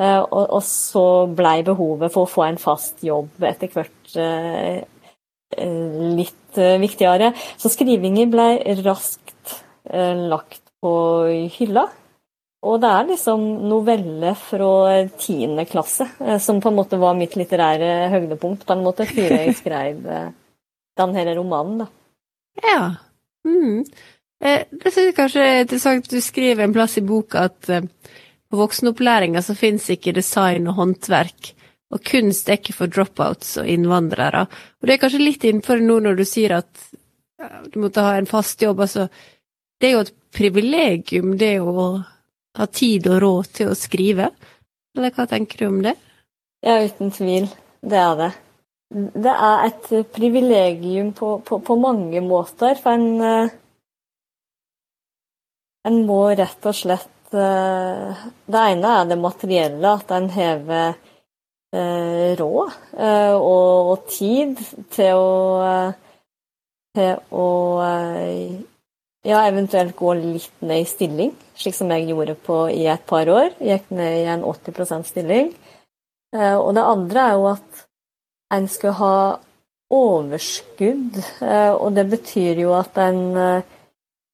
Uh, 0.00 0.22
og, 0.22 0.44
og, 0.44 0.62
så 0.64 1.04
blei 1.36 1.60
behovet 1.66 2.14
for 2.14 2.24
å 2.24 2.30
få 2.30 2.46
en 2.46 2.60
fast 2.62 3.02
jobb 3.04 3.42
etter 3.44 3.72
hvert 3.74 4.14
litt 5.50 6.58
viktigere. 6.80 7.32
Så 7.58 7.72
skrivingen 7.74 8.30
blei 8.30 8.52
raskt 8.84 9.56
lagt 9.90 10.62
på 10.78 10.92
hylla. 11.56 11.88
Og 12.62 12.78
det 12.78 12.90
er 12.92 13.08
liksom 13.08 13.42
noveller 13.66 14.38
fra 14.38 14.70
tiende 15.18 15.64
klasse 15.66 16.06
som 16.44 16.60
på 16.62 16.70
en 16.70 16.78
måte 16.78 17.00
var 17.02 17.18
mitt 17.18 17.34
litterære 17.40 18.12
høydepunkt, 18.14 18.62
på 18.68 18.76
en 18.76 18.86
måte, 18.86 19.08
før 19.10 19.34
jeg 19.40 19.56
skrev 19.58 20.06
den 21.06 21.18
hele 21.18 21.36
romanen, 21.38 21.84
da. 21.84 21.86
Ja. 22.62 22.80
Mm. 23.48 23.84
Eh, 24.44 24.66
det 24.70 24.92
synes 24.92 25.10
jeg 25.10 25.16
kanskje 25.16 25.46
er 25.46 25.62
interessant. 25.64 26.10
Du 26.10 26.20
skriver 26.20 26.64
en 26.64 26.74
plass 26.76 26.98
i 26.98 27.04
boka 27.04 27.46
at 27.50 27.68
eh, 27.68 27.86
på 28.50 28.58
voksenopplæringa 28.58 29.42
så 29.42 29.54
finnes 29.54 29.88
ikke 29.92 30.16
design 30.16 30.68
og 30.70 30.78
håndverk, 30.80 31.52
og 31.90 32.02
kunst 32.06 32.48
er 32.48 32.58
ikke 32.58 32.74
for 32.76 32.90
dropouts 32.90 33.56
og 33.60 33.68
innvandrere. 33.68 34.46
Og 34.80 34.88
det 34.88 34.96
er 34.96 35.02
kanskje 35.02 35.22
litt 35.22 35.46
innenfor 35.46 35.82
nå 35.84 36.00
når 36.04 36.20
du 36.20 36.24
sier 36.28 36.56
at 36.60 36.86
ja, 37.40 37.50
du 37.66 37.80
måtte 37.82 38.04
ha 38.04 38.16
en 38.18 38.30
fast 38.30 38.62
jobb. 38.62 38.82
Altså, 38.86 39.08
det 39.80 39.88
er 39.88 39.96
jo 39.96 40.04
et 40.06 40.14
privilegium, 40.34 41.34
det 41.38 41.56
å 41.62 41.88
ha 42.58 42.66
tid 42.66 43.08
og 43.10 43.22
råd 43.22 43.50
til 43.58 43.72
å 43.72 43.78
skrive. 43.78 44.30
Eller 44.98 45.14
hva 45.14 45.26
tenker 45.30 45.62
du 45.62 45.66
om 45.70 45.82
det? 45.86 45.96
Ja, 46.66 46.80
uten 46.84 47.10
tvil. 47.14 47.48
Det 47.80 47.98
er 47.98 48.16
det 48.18 48.30
det 48.90 49.30
er 49.30 49.68
et 49.68 49.90
privilegium 50.10 51.12
på, 51.14 51.36
på, 51.46 51.60
på, 51.62 51.76
mange 51.78 52.20
måter. 52.24 52.74
For 52.74 52.98
en, 52.98 53.20
eh, 53.22 53.52
en 55.86 56.00
må 56.08 56.24
rett 56.34 56.66
og 56.66 56.74
slett 56.76 57.34
uh, 57.34 58.24
Det 58.50 58.62
ene 58.72 58.94
er 58.98 59.06
det 59.06 59.18
materielle, 59.20 59.92
at 59.94 60.10
en 60.16 60.26
hever 60.34 60.96
uh, 60.96 62.26
råd 62.40 62.72
uh, 62.98 63.36
og, 63.38 63.92
og, 63.92 64.08
tid 64.10 64.58
til 64.90 65.20
å, 65.22 65.92
til 66.98 67.22
å 67.30 67.46
ja, 69.22 69.44
eventuelt 69.44 69.94
gå 69.94 70.16
litt 70.18 70.64
ned 70.64 70.82
i 70.82 70.88
stilling, 70.88 71.30
slik 71.54 71.76
som 71.76 71.92
jeg 71.94 72.08
gjorde 72.10 72.34
på, 72.34 72.64
i 72.74 72.88
et 72.90 73.06
par 73.06 73.30
år. 73.30 73.54
Gikk 73.62 73.92
ned 73.94 74.18
i 74.24 74.26
en 74.32 74.42
80% 74.48 75.06
stilling. 75.06 75.52
og 76.34 76.70
det 76.74 76.84
andre 76.88 77.26
er 77.28 77.38
jo 77.38 77.46
at 77.52 77.86
en 78.54 78.68
skal 78.68 78.96
ha 78.98 79.16
overskudd, 79.90 81.16
og 81.42 81.88
det 81.96 82.04
betyr 82.12 82.60
jo 82.62 82.74
at 82.78 82.98
en 83.02 83.22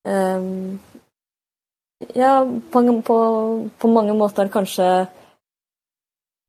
um, 0.04 0.78
ja, 2.14 2.46
på, 2.70 3.02
på, 3.02 3.18
på, 3.78 3.88
mange 3.88 4.14
måter 4.14 4.50
kanskje 4.52 4.88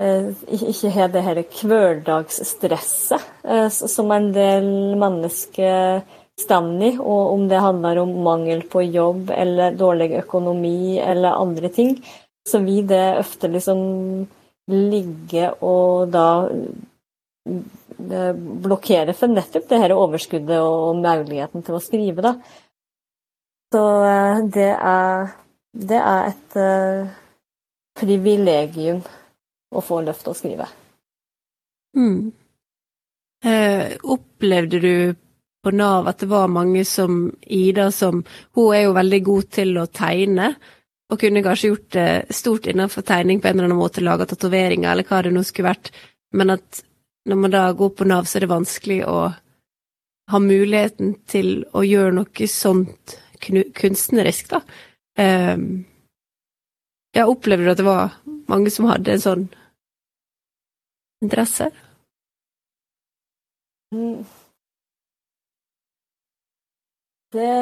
eh, 0.04 0.30
ikke 0.60 0.92
har 0.92 1.12
det 1.14 1.24
her 1.24 1.42
hverdagsstresset 1.44 3.28
eh, 3.48 3.68
som 3.72 4.12
en 4.12 4.32
del 4.36 4.70
mennesker 5.00 6.02
står 6.38 6.68
i, 6.86 6.92
og 7.00 7.34
om 7.34 7.48
det 7.50 7.64
handler 7.64 8.04
om 8.04 8.12
mangel 8.26 8.62
på 8.70 8.84
jobb 8.86 9.32
eller 9.34 9.78
dårlig 9.78 10.12
økonomi 10.20 11.00
eller 11.02 11.40
andre 11.40 11.72
ting, 11.74 11.96
så 12.48 12.62
vil 12.62 12.86
det 12.88 13.18
ofte 13.24 13.50
liksom 13.50 13.80
ligge 14.68 15.50
og 15.64 16.12
da 16.14 16.28
eh, 16.52 16.68
blokkere 17.98 19.14
for 19.18 19.32
nettopp 19.32 19.68
det 19.70 19.82
her 19.82 19.96
overskuddet 19.96 20.60
og 20.62 21.00
muligheten 21.02 21.66
til 21.66 21.78
å 21.78 21.84
skrive, 21.84 22.24
da. 22.26 22.34
Så 23.74 23.84
eh, 24.08 24.42
det 24.54 24.72
er, 24.72 25.32
det 25.76 26.00
er 26.00 26.30
et 26.32 26.60
uh, 26.62 27.16
privilegium 28.00 29.02
å 29.76 29.84
få 29.84 30.02
løft 30.06 30.30
å 30.30 30.36
skrive. 30.38 30.70
Mm. 31.98 32.32
Eh, 33.44 33.98
opplevde 34.04 34.80
du 34.80 34.94
på 35.64 35.74
Nav 35.76 36.08
at 36.08 36.24
det 36.24 36.30
var 36.32 36.48
mange 36.48 36.86
som 36.88 37.28
Ida 37.42 37.90
som 37.92 38.24
Hun 38.56 38.74
er 38.74 38.86
jo 38.86 38.96
veldig 38.96 39.20
god 39.26 39.50
til 39.58 39.78
å 39.82 39.88
tegne, 39.92 40.54
og 41.12 41.20
kunne 41.20 41.44
kanskje 41.44 41.72
gjort 41.72 41.90
det 41.96 42.36
stort 42.36 42.68
innenfor 42.68 43.06
tegning 43.08 43.42
på 43.42 43.50
en 43.50 43.58
eller 43.58 43.70
annen 43.70 43.80
måte, 43.80 44.04
laga 44.04 44.28
tatoveringer 44.28 44.92
eller 44.92 45.08
hva 45.08 45.22
det 45.24 45.34
nå 45.36 45.44
skulle 45.48 45.72
vært, 45.72 45.92
men 46.36 46.56
at 46.56 46.82
når 47.28 47.40
man 47.44 47.54
da 47.54 47.68
går 47.76 47.92
på 47.98 48.08
Nav, 48.08 48.26
så 48.26 48.38
er 48.38 48.46
det 48.46 48.54
vanskelig 48.54 49.02
å 49.08 49.18
ha 50.32 50.40
muligheten 50.44 51.14
til 51.30 51.62
å 51.76 51.84
gjøre 51.88 52.16
noe 52.20 52.48
sånt 52.52 53.18
kunstnerisk, 53.78 54.50
da. 54.56 54.62
Um, 55.18 55.86
jeg 57.16 57.30
opplevde 57.32 57.72
at 57.72 57.80
det 57.80 57.88
var 57.88 58.18
mange 58.52 58.72
som 58.74 58.90
hadde 58.90 59.16
en 59.16 59.24
sånn 59.24 59.46
interesse. 61.24 61.72
Mm. 63.96 64.26
Det 67.34 67.54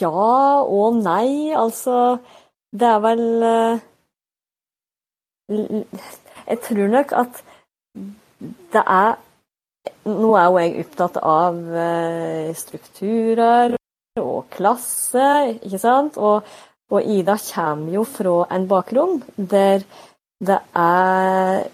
Ja 0.00 0.62
og 0.62 0.96
nei. 1.02 1.52
Altså, 1.54 2.18
det 2.72 2.88
er 2.88 3.00
vel 3.04 3.24
eh, 3.48 3.80
Jeg 6.48 6.60
tror 6.66 6.90
nok 6.92 7.14
at 7.24 7.44
det 8.74 8.82
er 8.84 9.14
nå 10.04 10.34
er 10.36 10.48
jo 10.48 10.60
jeg 10.60 10.84
opptatt 10.84 11.16
av 11.20 11.58
eh, 11.80 12.52
strukturer 12.56 13.76
og 14.20 14.46
klasse, 14.52 15.28
ikke 15.64 15.80
sant. 15.80 16.18
Og, 16.20 16.44
og 16.92 17.08
Ida 17.16 17.36
kommer 17.40 17.96
jo 17.98 18.04
fra 18.08 18.36
en 18.54 18.68
bakgrunn 18.70 19.20
der 19.36 19.84
det 20.44 20.60
er 20.76 21.64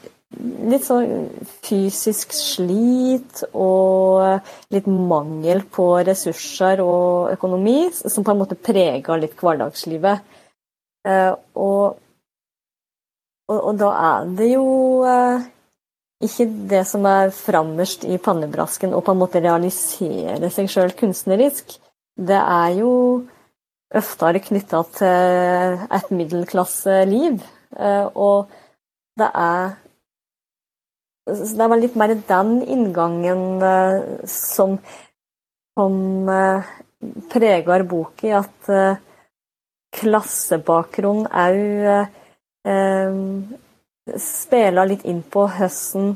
litt 0.70 0.84
sånn 0.86 1.26
fysisk 1.66 2.34
slit 2.36 3.40
og 3.50 4.46
litt 4.70 4.86
mangel 4.86 5.64
på 5.74 5.88
ressurser 6.06 6.82
og 6.84 7.32
økonomi, 7.34 7.88
som 7.90 8.22
på 8.22 8.34
en 8.34 8.42
måte 8.44 8.58
preger 8.58 9.18
litt 9.18 9.34
hverdagslivet. 9.40 10.22
Eh, 11.08 11.32
og, 11.58 11.98
og, 13.50 13.58
og 13.58 13.80
da 13.80 13.90
er 13.98 14.30
det 14.38 14.52
jo 14.52 14.66
eh, 15.08 15.48
ikke 16.24 16.46
det 16.70 16.84
som 16.88 17.06
er 17.08 17.32
framerst 17.34 18.04
i 18.04 18.18
pannebrasken, 18.22 18.94
og 18.94 19.04
på 19.06 19.14
en 19.14 19.20
måte 19.22 19.42
realisere 19.42 20.50
seg 20.52 20.68
sjøl 20.70 20.92
kunstnerisk. 20.96 21.78
Det 22.20 22.38
er 22.38 22.74
jo 22.78 22.92
oftere 23.96 24.42
knytta 24.44 24.82
til 24.94 25.80
et 25.90 26.10
middelklasseliv. 26.14 27.40
Eh, 27.76 28.06
og 28.14 28.50
det 29.18 29.30
er 29.34 29.78
Det 31.30 31.62
er 31.62 31.78
litt 31.78 31.94
mer 31.94 32.10
den 32.26 32.62
inngangen 32.66 33.62
eh, 33.62 34.26
som, 34.26 34.78
som 35.78 36.28
eh, 36.28 36.70
preger 37.30 37.84
boka, 37.86 38.40
at 38.40 38.98
klassebakgrunn 39.94 41.28
òg 41.30 42.08
spiller 44.20 44.88
litt 44.90 45.06
inn 45.08 45.22
på 45.22 45.46
hvordan 45.48 46.10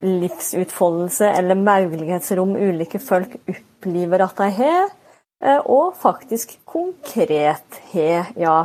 livsutfoldelse 0.00 1.28
eller 1.28 1.58
mulighetsrom 1.60 2.54
ulike 2.56 3.00
folk 3.02 3.36
opplever 3.44 4.24
at 4.24 4.38
de 4.38 4.48
har, 4.56 4.86
eh, 5.44 5.60
og 5.66 5.96
faktisk 6.00 6.56
konkret 6.64 7.80
har, 7.92 8.32
ja. 8.36 8.64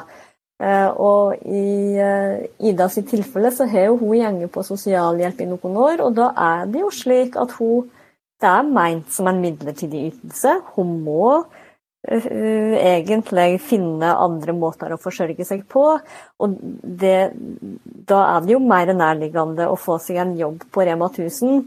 Eh, 0.63 0.87
og 0.87 1.35
i 1.43 1.97
eh, 1.99 2.45
Ida 2.63 2.87
sitt 2.87 3.09
tilfelle 3.11 3.51
så 3.51 3.67
har 3.67 3.89
jo 3.89 3.97
hun 3.99 4.15
gjenget 4.15 4.51
på 4.53 4.63
sosialhjelp 4.63 5.41
i 5.43 5.49
noen 5.49 5.75
år, 5.75 6.05
og 6.05 6.15
da 6.15 6.29
er 6.31 6.71
det 6.71 6.85
jo 6.85 6.91
slik 6.95 7.35
at 7.35 7.57
hun 7.59 7.91
det 8.43 8.49
er 8.51 8.67
meint 8.67 9.11
som 9.15 9.29
en 9.31 9.37
midlertidig 9.39 10.09
ytelse. 10.09 10.57
Hun 10.75 10.89
må 11.05 11.45
egentlig 12.05 13.61
finne 13.65 14.11
andre 14.21 14.53
måter 14.57 14.93
å 14.93 14.99
forsørge 15.01 15.45
seg 15.47 15.65
på. 15.71 15.87
Og 16.43 16.57
det, 16.83 17.31
da 18.07 18.21
er 18.35 18.45
det 18.45 18.55
jo 18.55 18.61
mer 18.63 18.93
nærliggende 18.93 19.69
å 19.71 19.79
få 19.79 19.97
seg 20.03 20.21
en 20.21 20.35
jobb 20.39 20.67
på 20.71 20.85
Rema 20.85 21.09
1000 21.11 21.63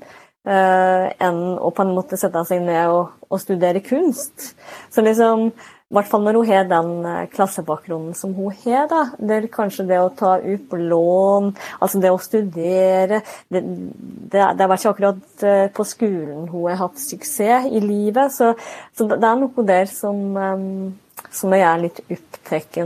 eh, 0.48 1.08
enn 1.28 1.42
å 1.58 1.72
på 1.74 1.84
en 1.84 1.96
måte 1.96 2.20
sette 2.20 2.44
seg 2.48 2.62
ned 2.66 2.92
og, 2.92 3.18
og 3.28 3.42
studere 3.42 3.82
kunst. 3.84 4.52
Så 4.94 5.04
liksom 5.04 5.50
i 5.88 5.96
hvert 5.96 6.08
fall 6.10 6.20
når 6.20 6.36
hun 6.36 6.48
har 6.50 6.66
den 6.68 6.90
eh, 7.08 7.28
klassebakgrunnen 7.32 8.12
som 8.16 8.34
hun 8.36 8.52
har. 8.64 8.84
da, 8.90 9.00
der 9.30 9.46
Kanskje 9.48 9.86
det 9.88 9.96
å 10.02 10.10
ta 10.12 10.34
opp 10.36 10.74
lån, 10.76 11.54
altså 11.80 12.00
det 12.02 12.10
å 12.12 12.18
studere 12.20 13.22
Det, 13.48 13.62
det, 13.62 14.42
det 14.58 14.66
var 14.68 14.76
ikke 14.76 14.92
akkurat 14.92 15.46
eh, 15.48 15.70
på 15.72 15.86
skolen 15.88 16.50
hun 16.52 16.68
har 16.68 16.82
hatt 16.82 17.00
suksess 17.00 17.70
i 17.72 17.80
livet. 17.80 18.34
Så, 18.36 18.52
så 18.92 19.08
det 19.08 19.16
er 19.16 19.40
noe 19.40 19.64
der 19.64 19.88
som, 19.88 20.20
um, 20.36 21.24
som 21.32 21.56
jeg 21.56 21.64
er 21.64 21.82
litt 21.86 22.04
opptatt 22.04 22.78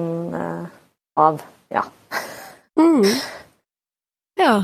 av. 1.19 1.43
Ja. 1.75 1.85
Mm. 2.79 3.11
Ja. 4.39 4.55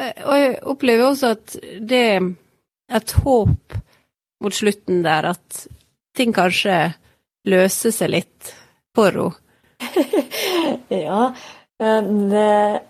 Og 0.00 0.34
jeg 0.40 0.58
opplever 0.64 1.10
også 1.10 1.34
at 1.36 1.60
det 1.60 2.04
er 2.16 2.32
et 2.88 3.16
håp 3.20 3.80
mot 4.40 4.54
slutten 4.56 5.04
der, 5.04 5.34
at 5.36 5.66
ting 6.16 6.32
kanskje 6.34 6.94
løse 7.48 7.92
seg 7.94 8.12
litt 8.14 8.54
for 8.96 9.10
henne? 9.10 9.40
ja, 11.06 11.28
eh, 11.82 12.10
det 12.30 12.80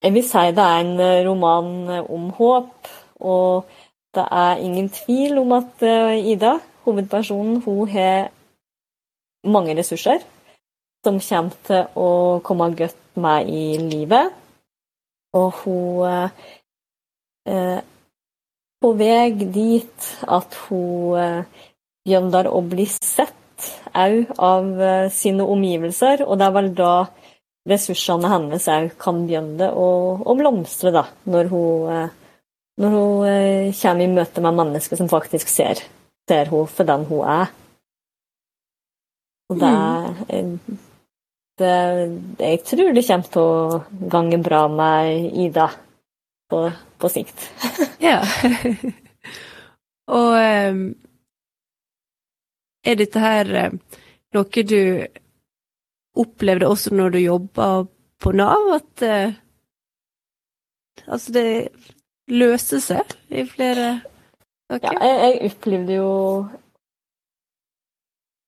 Jeg 0.00 0.14
vil 0.14 0.24
si 0.24 0.44
det 0.56 0.64
er 0.64 0.80
en 0.80 1.00
eh, 1.04 1.22
roman 1.26 1.70
om 2.08 2.30
håp, 2.32 2.88
og 3.20 3.68
det 4.16 4.24
er 4.32 4.62
ingen 4.64 4.88
tvil 4.88 5.38
om 5.38 5.52
at 5.52 5.82
eh, 5.84 6.30
Ida, 6.32 6.56
hovedpersonen, 6.86 7.60
hun 7.62 7.88
har 7.88 8.30
mange 9.44 9.76
ressurser 9.76 10.24
som 11.04 11.20
kommer 11.20 11.56
til 11.64 11.84
å 11.96 12.40
komme 12.44 12.72
godt 12.76 13.16
med 13.20 13.48
i 13.48 13.76
livet. 13.78 14.32
Og 15.36 15.52
hun 15.62 16.30
eh, 17.46 17.80
på 18.80 18.92
vei 18.96 19.30
dit 19.36 20.10
at 20.24 20.56
hun 20.66 21.44
begynner 22.06 22.48
å 22.48 22.62
bli 22.64 22.86
sett 22.88 23.36
òg 23.94 24.32
av 24.40 24.80
eh, 24.80 25.08
sine 25.12 25.44
omgivelser, 25.44 26.24
og 26.26 26.38
det 26.40 26.46
er 26.46 26.56
vel 26.56 26.70
da 26.76 26.94
ressursene 27.68 28.30
hennes 28.32 28.68
òg 28.72 28.94
kan 29.00 29.24
begynne 29.26 29.70
å, 29.76 29.88
å 30.24 30.36
blomstre, 30.38 30.92
da, 30.94 31.04
når 31.30 31.50
hun, 31.52 31.88
eh, 31.94 32.36
når 32.80 32.96
hun 32.96 33.26
eh, 33.28 33.80
kommer 33.82 34.04
i 34.04 34.12
møte 34.14 34.44
med 34.44 34.60
mennesker 34.62 35.00
som 35.00 35.10
faktisk 35.12 35.50
ser, 35.52 35.82
ser 36.30 36.52
hun 36.52 36.70
for 36.70 36.88
den 36.88 37.04
hun 37.10 37.26
er. 37.28 37.52
Og 39.50 39.58
det, 39.58 39.68
mm. 40.30 40.78
det 41.58 41.76
Jeg 42.38 42.58
tror 42.68 42.92
det 42.94 43.02
kommer 43.08 43.32
til 43.34 43.42
å 43.42 44.08
gange 44.12 44.38
bra 44.38 44.60
med 44.70 45.34
Ida 45.42 45.66
på, 46.50 46.68
på 46.70 47.10
sikt. 47.10 47.48
ja. 48.08 48.20
og 50.20 50.34
um 50.38 50.84
er 52.84 53.00
dette 53.00 53.22
her 53.22 53.50
eh, 53.56 53.74
noe 54.34 54.64
du 54.66 54.80
opplevde 56.20 56.68
også 56.68 56.94
når 56.94 57.14
du 57.14 57.20
jobba 57.22 57.68
på 58.20 58.32
Nav, 58.36 58.74
at 58.76 59.06
uh, 59.06 59.38
Altså, 61.08 61.32
det 61.32 61.44
løser 62.28 62.82
seg 62.84 63.14
i 63.32 63.46
flere 63.48 64.02
okay. 64.68 64.92
Ja, 64.92 65.06
jeg, 65.06 65.20
jeg 65.40 65.52
opplevde 65.54 65.96
jo 65.96 66.10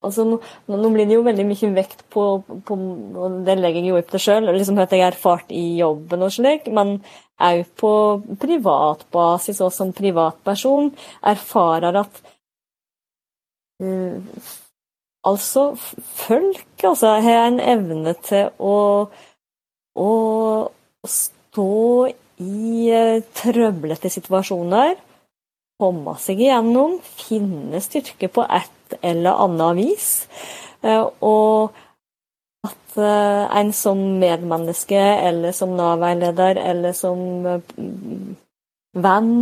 Altså, 0.03 0.25
nå, 0.27 0.41
nå, 0.67 0.89
blir 0.91 1.07
det 1.07 1.15
jo 1.15 1.23
veldig 1.23 1.45
mye 1.47 1.69
vekt 1.77 2.01
på, 2.11 2.23
på 2.67 2.77
og 3.23 3.37
det 3.47 3.55
legger 3.61 3.85
jeg 3.85 3.93
jo 3.93 3.99
opp 4.01 4.09
til 4.11 4.23
sjøl, 4.25 4.49
liksom 4.51 4.81
at 4.83 4.95
jeg 4.97 5.05
har 5.05 5.15
erfart 5.15 5.53
i 5.55 5.77
jobben 5.79 6.25
og 6.27 6.33
slik, 6.35 6.67
men 6.75 6.97
òg 7.43 7.63
på 7.79 7.93
privatbasis 8.43 9.61
og 9.63 9.71
som 9.75 9.93
privatperson 9.95 10.91
erfarer 11.31 12.01
at 12.03 12.19
Altså, 15.23 15.75
folk 16.19 16.85
altså, 16.85 17.07
har 17.23 17.47
en 17.47 17.61
evne 17.63 18.15
til 18.27 18.49
å, 18.59 19.07
å 19.95 20.11
stå 21.07 21.75
i 22.43 22.89
uh, 22.91 23.21
trøblete 23.39 24.11
situasjoner, 24.11 24.97
komme 25.79 26.17
seg 26.19 26.43
igjennom, 26.43 26.99
finne 27.05 27.79
styrke 27.85 28.33
på 28.35 28.43
et 28.51 28.99
eller 28.99 29.39
annet 29.47 29.79
vis. 29.79 30.11
Uh, 30.83 31.07
og 31.23 31.79
at 32.67 32.99
en 32.99 33.71
som 33.75 33.99
medmenneske, 34.21 34.99
eller 34.99 35.55
som 35.57 35.71
Nav-veileder, 35.79 36.59
eller 36.61 36.93
som 36.95 37.47
venn, 38.93 39.33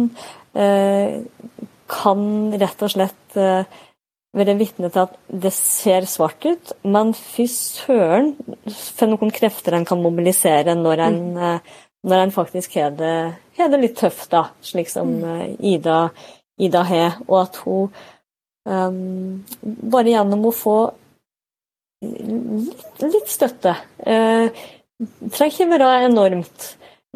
kan 1.91 2.23
rett 2.63 2.85
og 2.87 2.93
slett 2.95 3.41
være 4.37 4.55
vitne 4.61 4.91
til 4.93 5.03
at 5.03 5.15
det 5.43 5.53
ser 5.55 6.07
svart 6.09 6.45
ut, 6.47 6.73
men 6.87 7.13
fy 7.17 7.49
søren 7.51 8.33
for 8.71 9.11
noen 9.11 9.33
krefter 9.35 9.75
en 9.75 9.87
kan 9.89 10.03
mobilisere 10.03 10.77
når 10.79 11.05
en, 11.09 11.21
mm. 11.35 11.71
når 12.11 12.25
en 12.25 12.35
faktisk 12.35 12.79
har 12.79 12.95
det, 12.99 13.15
det, 13.59 13.81
litt 13.83 13.99
tøft, 13.99 14.29
da, 14.33 14.47
slik 14.63 14.91
som 14.93 15.11
mm. 15.19 15.29
Eh, 15.35 15.47
Ida, 15.75 16.01
Ida 16.63 16.85
har. 16.87 17.19
Og 17.27 17.41
at 17.43 17.61
hun 17.65 17.91
um, 18.71 19.41
bare 19.65 20.15
gjennom 20.15 20.47
å 20.47 20.55
få 20.55 20.77
litt, 22.01 23.03
litt 23.05 23.29
støtte 23.29 23.75
uh, 24.07 24.69
Trenger 25.33 25.55
ikke 25.55 25.67
være 25.71 25.87
enormt, 26.11 26.65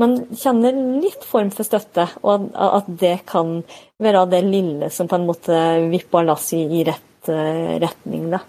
men 0.01 0.17
kjenner 0.35 0.75
litt 1.03 1.23
form 1.27 1.53
for 1.55 1.67
støtte, 1.67 2.09
og 2.27 2.49
at 2.59 2.89
det 2.89 3.21
kan 3.31 3.61
være 4.03 4.25
det 4.33 4.43
lille 4.47 4.91
som 4.91 5.09
på 5.11 5.21
en 5.21 5.27
måte 5.29 5.59
vipper 5.93 6.27
lasset 6.27 6.73
i 6.73 6.83
rett 6.89 7.31
uh, 7.31 7.77
retning, 7.83 8.27
da. 8.33 8.41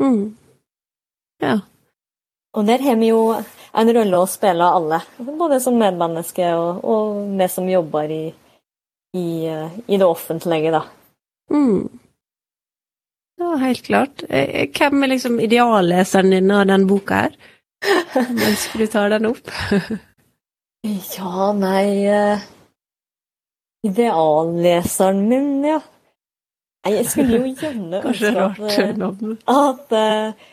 Mm. 0.00 0.36
Ja. 1.42 1.56
Og 2.54 2.66
der 2.66 2.82
har 2.82 2.98
vi 2.98 3.10
jo 3.10 3.22
en 3.34 3.92
rolle 3.94 4.22
å 4.22 4.30
spille 4.30 4.70
alle, 4.78 5.02
både 5.18 5.58
som 5.62 5.78
medmenneske 5.78 6.52
og, 6.54 6.84
og 6.86 7.18
vi 7.38 7.50
som 7.50 7.68
jobber 7.70 8.14
i, 8.14 8.24
i, 9.18 9.28
uh, 9.50 9.74
i 9.86 9.98
det 9.98 10.06
offentlige, 10.06 10.74
da. 10.78 10.84
Mm. 11.50 11.88
Ja, 13.38 13.54
helt 13.62 13.82
klart. 13.86 14.22
Eh, 14.28 14.66
hvem 14.74 15.02
er 15.02 15.14
liksom 15.14 15.38
idealleseren 15.40 16.30
din 16.34 16.50
av 16.50 16.66
den 16.70 16.86
boka 16.86 17.24
her? 17.26 17.36
Mens 18.34 18.66
du 18.74 18.86
tar 18.90 19.10
den 19.14 19.26
opp? 19.30 19.50
Ja, 20.86 21.52
nei 21.58 22.06
uh, 22.06 22.38
Idealleseren 23.86 25.24
min, 25.30 25.48
ja. 25.66 25.80
Nei, 26.86 26.92
jeg 27.00 27.08
skulle 27.10 27.40
jo 27.40 27.50
gjerne 27.50 28.00
Kanskje 28.04 28.30
rart 28.36 28.62
eh, 28.70 28.92
navn. 28.98 29.34
At 29.50 29.94
uh, 29.94 30.46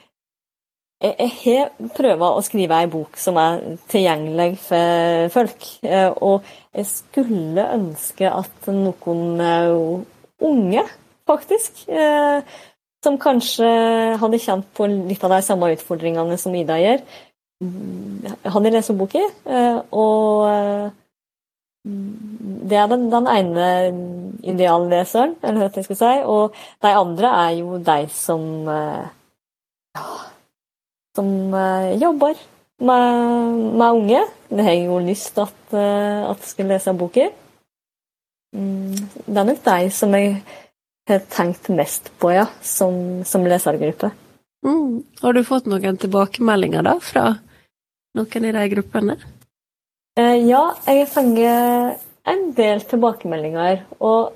jeg, 1.04 1.14
jeg 1.20 1.32
har 1.46 1.92
prøvd 1.98 2.26
å 2.26 2.44
skrive 2.46 2.80
ei 2.82 2.90
bok 2.90 3.20
som 3.22 3.38
er 3.38 3.62
tilgjengelig 3.92 4.56
for 4.64 5.34
folk. 5.36 5.68
Og 6.24 6.48
jeg 6.74 6.88
skulle 6.90 7.66
ønske 7.76 8.32
at 8.32 8.70
noen 8.72 9.36
unge, 10.50 10.86
faktisk, 11.30 11.84
som 13.06 13.20
kanskje 13.22 13.70
hadde 14.24 14.42
kjent 14.42 14.72
på 14.74 14.88
litt 14.90 15.28
av 15.28 15.36
de 15.36 15.42
samme 15.46 15.70
utfordringene 15.76 16.40
som 16.42 16.56
Ida 16.58 16.80
gjør, 16.82 17.04
han 17.64 18.66
har 18.66 18.74
leser 18.74 18.98
bok 18.98 19.16
i. 19.16 19.24
og 19.96 20.48
eh, 20.50 20.88
det 21.86 22.78
er 22.82 22.88
den, 22.90 23.06
den 23.12 23.28
ene 23.30 23.68
idealleseren, 24.44 25.36
eller 25.44 25.62
hva 25.62 25.70
jeg 25.76 25.86
skal 25.86 26.00
si. 26.00 26.16
Og 26.26 26.58
de 26.84 26.92
andre 26.92 27.32
er 27.46 27.54
jo 27.60 27.78
de 27.78 28.00
som 28.12 28.44
eh, 28.74 29.06
ja, 29.96 30.08
som 31.16 31.30
jobber 32.02 32.36
med, 32.84 33.62
med, 33.78 33.88
unge. 33.88 34.26
Det 34.50 34.66
har 34.66 34.76
jeg 34.76 34.90
jo 34.90 35.00
lyst 35.00 35.32
til 35.38 35.46
at, 35.46 35.78
at 35.78 36.44
jeg 36.44 36.52
skal 36.52 36.72
lese 36.74 36.98
bok 36.98 37.18
i. 37.18 37.30
det 38.52 39.38
er 39.38 39.48
nok 39.48 39.64
de 39.64 39.90
som 39.92 40.16
jeg 40.16 40.36
har 41.08 41.24
tenkt 41.32 41.70
mest 41.70 42.12
på, 42.20 42.34
ja, 42.34 42.46
som, 42.62 43.24
som 43.24 43.46
lesergruppe. 43.48 44.12
Mm. 44.66 45.04
Har 45.22 45.34
du 45.34 45.44
fått 45.46 45.68
noen 45.70 45.98
tilbakemeldinger 46.02 46.86
da 46.86 46.96
fra 47.04 47.26
noen 48.18 48.48
i 48.50 48.54
de 48.56 48.68
gruppene? 48.74 49.18
Eh, 50.18 50.38
ja, 50.48 50.64
jeg 50.88 51.04
har 51.04 51.12
fått 51.12 52.06
en 52.26 52.46
del 52.58 52.82
tilbakemeldinger, 52.90 53.84
og 54.00 54.34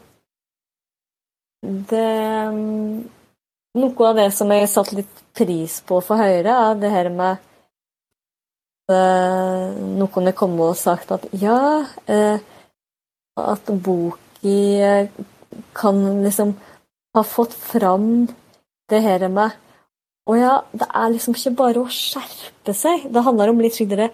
det 1.63 2.09
mm, 2.53 3.07
Noe 3.79 4.07
av 4.07 4.15
det 4.17 4.31
som 4.33 4.49
jeg 4.49 4.63
har 4.63 4.69
satt 4.71 4.89
litt 4.97 5.19
pris 5.37 5.75
på 5.85 5.99
for 6.01 6.17
Høyre, 6.17 6.49
er 6.49 6.79
det 6.81 6.89
her 6.89 7.09
med 7.13 7.37
uh, 8.89 9.77
noen 9.77 10.25
har 10.25 10.33
kommet 10.35 10.71
og 10.71 10.79
sagt 10.79 11.13
at 11.13 11.27
ja, 11.37 11.85
uh, 11.85 12.39
at 13.37 13.69
boka 13.69 15.05
kan 15.77 16.01
liksom 16.23 16.55
ha 17.13 17.23
fått 17.23 17.53
fram 17.53 18.27
det 18.89 19.03
her 19.05 19.27
med 19.29 19.53
å 20.29 20.35
ja, 20.37 20.57
det 20.77 20.85
er 20.93 21.13
liksom 21.13 21.37
ikke 21.37 21.55
bare 21.57 21.81
å 21.81 21.93
skjerpe 21.93 22.75
seg. 22.77 23.07
Det 23.09 23.25
handler 23.25 23.49
om 23.51 23.63
litt 23.63 23.77
skikkelig 23.77 24.11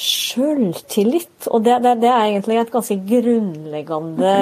sjøltillit. 0.00 1.48
Og 1.50 1.64
det, 1.66 1.80
det, 1.84 1.98
det, 2.04 2.08
er 2.08 2.30
egentlig 2.30 2.60
et 2.60 2.72
ganske 2.72 2.96
grunnleggende 3.10 4.32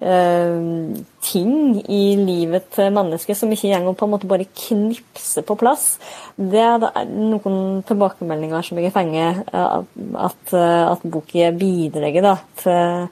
eh, 0.00 1.02
ting 1.26 1.54
i 1.82 2.02
livet 2.20 2.70
til 2.76 2.94
mennesket 2.94 3.38
som 3.38 3.52
ikke 3.52 3.82
går 3.86 3.98
på 3.98 4.08
en 4.08 4.14
måte 4.14 4.30
bare 4.30 4.46
knipser 4.46 5.46
på 5.46 5.58
plass. 5.60 5.92
Det 6.36 6.62
er, 6.62 6.78
det 6.82 6.92
er 6.94 7.10
noen 7.10 7.82
tilbakemeldinger 7.88 8.66
som 8.66 8.80
jeg 8.80 8.90
har 8.90 8.96
fått, 8.96 9.14
eh, 9.54 10.18
at, 10.30 10.58
at 10.94 11.06
boka 11.10 11.52
bidrar 11.58 12.20
da, 12.30 12.36
til, 12.62 13.08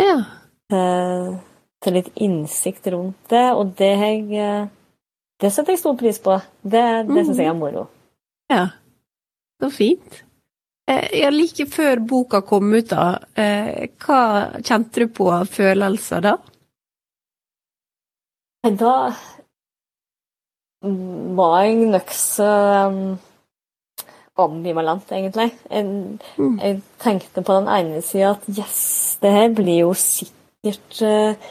ja. 0.00 0.20
til, 0.72 1.34
til, 1.82 1.98
litt 2.00 2.14
innsikt 2.24 2.88
rundt 2.94 3.34
det. 3.34 3.50
Og 3.58 3.76
det 3.78 3.96
har 4.00 4.14
jeg 4.16 4.40
eh, 4.40 4.70
det 5.42 5.50
setter 5.50 5.74
jeg 5.74 5.82
stor 5.82 5.96
pris 5.98 6.20
på. 6.22 6.36
Det, 6.62 6.84
det 7.08 7.26
syns 7.26 7.40
jeg 7.42 7.50
er 7.50 7.58
moro. 7.58 7.88
Ja, 8.52 8.68
så 9.62 9.70
fint. 9.74 10.22
Eh, 10.90 11.08
ja, 11.20 11.30
like 11.30 11.66
før 11.70 12.02
boka 12.06 12.42
kom 12.46 12.72
ut, 12.74 12.90
da, 12.90 13.18
eh, 13.38 13.90
hva 14.02 14.22
kjente 14.62 15.04
du 15.04 15.12
på 15.14 15.28
av 15.34 15.50
følelser 15.50 16.24
da? 16.24 16.36
Da 18.62 18.96
var 20.82 21.62
jeg 21.62 21.88
nokså 21.90 22.48
um, 22.90 23.00
ambivalent, 24.42 25.10
egentlig. 25.14 25.48
Jeg, 25.70 25.86
mm. 26.38 26.58
jeg, 26.58 26.80
tenkte 27.02 27.42
på 27.42 27.58
den 27.58 27.70
ene 27.70 28.02
sida 28.06 28.36
at 28.36 28.46
yes, 28.50 29.18
det 29.22 29.32
her 29.34 29.54
blir 29.54 29.80
jo 29.84 29.92
sikkert 29.98 31.02
uh, 31.02 31.50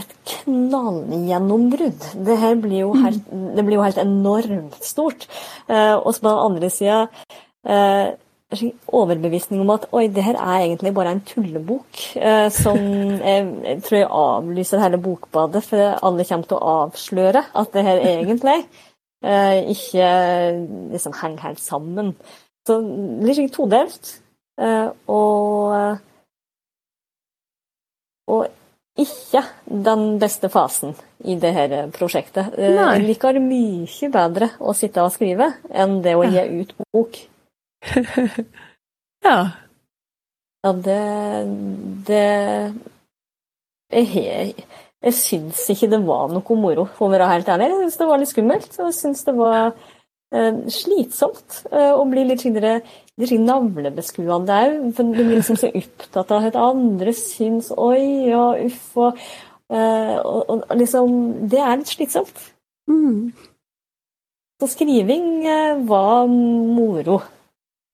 et 0.00 0.12
knallgjennombrudd. 0.28 2.06
Det 2.26 2.36
her 2.40 2.60
blir 2.60 2.82
jo 2.84 2.92
helt, 3.00 3.26
det 3.56 3.64
blir 3.64 3.78
jo 3.78 3.86
helt 3.86 4.00
enormt 4.02 4.78
stort. 4.84 5.26
Eh, 5.68 5.94
og 5.96 6.12
så 6.14 6.22
på 6.22 6.28
den 6.28 6.44
andre 6.50 6.70
sida 6.70 6.98
eh, 7.64 8.12
overbevisning 8.94 9.60
om 9.64 9.72
at 9.74 9.88
oi, 9.96 10.06
det 10.12 10.22
her 10.22 10.38
er 10.38 10.66
egentlig 10.66 10.92
bare 10.94 11.14
en 11.16 11.22
tullebok. 11.26 12.02
Eh, 12.16 12.48
som 12.54 12.76
jeg, 13.30 13.46
jeg, 13.64 13.78
tror 13.86 13.98
jeg 13.98 14.10
avlyser 14.10 14.84
hele 14.84 15.00
bokbadet, 15.02 15.64
for 15.64 15.96
alle 15.96 16.28
kommer 16.28 16.50
til 16.50 16.60
å 16.60 16.74
avsløre 16.84 17.46
at 17.56 17.72
det 17.72 17.86
her 17.88 18.04
egentlig 18.12 18.58
eh, 19.24 19.64
ikke 19.72 20.10
liksom 20.92 21.16
henger 21.22 21.48
helt 21.48 21.64
sammen. 21.64 22.12
Så 22.66 22.78
litt 23.24 23.52
todelt. 23.54 24.16
Eh, 24.60 24.88
og, 25.12 25.98
og 28.28 28.46
ikke 28.96 29.42
den 29.66 30.04
beste 30.22 30.48
fasen 30.52 30.94
i 31.24 31.36
det 31.40 31.52
her 31.56 31.74
prosjektet. 31.94 32.54
Eh, 32.56 32.74
Nei. 32.76 32.88
Jeg 32.96 33.06
liker 33.10 33.40
mye 33.42 34.10
bedre 34.14 34.50
å 34.60 34.74
sitte 34.76 35.04
og 35.04 35.12
skrive 35.14 35.52
enn 35.70 36.00
det 36.04 36.16
å 36.16 36.24
gi 36.24 36.44
ut 36.62 36.74
bok. 36.96 37.20
ja. 39.26 39.38
Ja, 40.64 40.72
det 40.72 41.02
Det 42.08 42.24
Jeg 43.92 44.54
jeg 45.06 45.14
syns 45.14 45.60
ikke 45.70 45.90
det 45.92 46.00
var 46.06 46.30
noe 46.32 46.56
moro, 46.58 46.86
for 46.96 47.06
å 47.06 47.12
være 47.12 47.28
helt 47.30 47.50
ærlig. 47.52 47.68
Jeg 47.70 47.84
syns 47.84 48.00
det 48.00 48.08
var 48.08 48.20
litt 48.20 48.32
skummelt. 48.32 48.72
Og 48.80 48.88
jeg 48.88 48.96
syns 48.96 49.20
det 49.26 49.34
var 49.36 49.58
eh, 50.34 50.62
slitsomt 50.72 51.60
eh, 51.70 51.92
å 51.92 52.06
bli 52.10 52.24
litt 52.26 52.42
skikkere 53.16 53.38
litt 53.38 53.46
navlebeskuende 53.46 54.56
òg. 54.56 54.94
For 54.94 55.04
du 55.04 55.22
blir 55.24 55.38
liksom 55.38 55.56
så 55.56 55.70
opptatt 55.72 56.30
av 56.32 56.44
at 56.46 56.56
andre 56.56 57.12
syns 57.12 57.72
Oi, 57.72 58.28
ja, 58.28 58.54
uff. 58.64 58.96
Og, 58.96 59.18
eh, 59.70 60.18
og, 60.20 60.50
og, 60.50 60.76
liksom 60.76 61.48
Det 61.48 61.58
er 61.58 61.76
litt 61.78 61.88
slitsomt. 61.88 62.52
Mm. 62.88 63.32
Så 64.60 64.68
skriving 64.68 65.46
eh, 65.46 65.78
var 65.86 66.26
moro. 66.26 67.22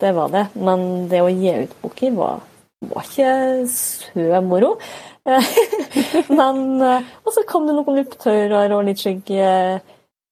Det 0.01 0.13
var 0.15 0.29
det. 0.31 0.49
Men 0.55 1.09
det 1.09 1.23
å 1.23 1.31
gi 1.31 1.55
ut 1.65 1.79
boker 1.83 2.13
var, 2.17 2.43
var 2.81 3.07
ikke 3.07 3.67
så 3.71 4.43
moro. 4.43 4.77
Men 6.39 6.83
eh, 6.83 7.07
Og 7.23 7.31
så 7.33 7.47
kom 7.47 7.69
det 7.69 7.77
noen 7.79 8.03
opptøyer 8.03 8.75
og 8.75 8.85
litt 8.89 9.07
eh, 9.07 9.79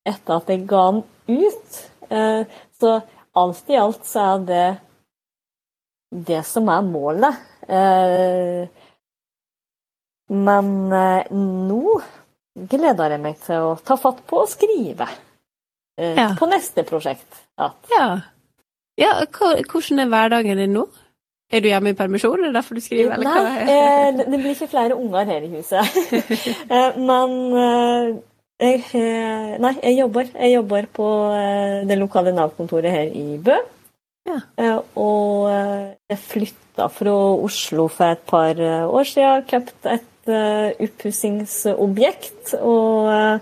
etter 0.06 0.34
at 0.34 0.50
jeg 0.50 0.66
ga 0.66 0.90
den 0.90 1.04
ut. 1.30 1.80
Så 2.80 2.96
alt 3.40 3.72
i 3.72 3.78
alt 3.80 4.06
så 4.08 4.26
er 4.34 4.46
det 4.48 4.68
det 6.30 6.42
som 6.46 6.68
er 6.72 6.86
målet. 6.86 7.36
Men 10.30 10.70
nå 10.90 12.00
gleder 12.70 13.14
jeg 13.14 13.22
meg 13.22 13.38
til 13.44 13.68
å 13.70 13.76
ta 13.86 13.96
fatt 14.00 14.24
på 14.26 14.40
å 14.42 14.48
skrive 14.50 15.06
ja. 16.00 16.32
på 16.38 16.48
neste 16.50 16.82
prosjekt. 16.88 17.28
Ja. 17.60 18.08
ja. 18.98 19.12
Hvordan 19.30 20.02
er 20.02 20.10
hverdagen 20.10 20.58
din 20.58 20.74
nå? 20.74 20.88
Er 21.50 21.64
du 21.64 21.66
hjemme 21.66 21.90
i 21.90 21.98
permisjon, 21.98 22.38
er 22.38 22.52
det 22.52 22.54
derfor 22.54 22.78
du 22.78 22.80
skriver? 22.82 23.16
Eller 23.16 23.26
Nei, 23.26 23.62
eh, 23.66 24.18
det 24.20 24.38
blir 24.38 24.52
ikke 24.54 24.70
flere 24.70 24.94
unger 24.94 25.24
her 25.26 25.46
i 25.46 25.50
huset. 25.56 25.96
Eh, 26.70 26.98
men 27.02 27.32
eh, 27.58 28.10
jeg, 28.60 29.58
nei, 29.62 29.74
jeg 29.82 29.98
jobber. 29.98 30.30
Jeg 30.34 30.54
jobber 30.54 30.88
på 30.92 31.08
det 31.88 31.98
lokale 31.98 32.34
Nav-kontoret 32.36 32.92
her 32.92 33.08
i 33.16 33.38
Bø. 33.40 33.56
Ja. 34.28 34.76
Og 35.00 35.48
jeg 35.48 36.18
flytta 36.20 36.86
fra 36.92 37.16
Oslo 37.40 37.88
for 37.88 38.12
et 38.12 38.24
par 38.28 38.60
år 38.60 39.08
siden. 39.08 39.46
Kjøpt 39.48 39.90
et 39.90 40.32
oppussingsobjekt 40.86 42.54
og 42.60 43.40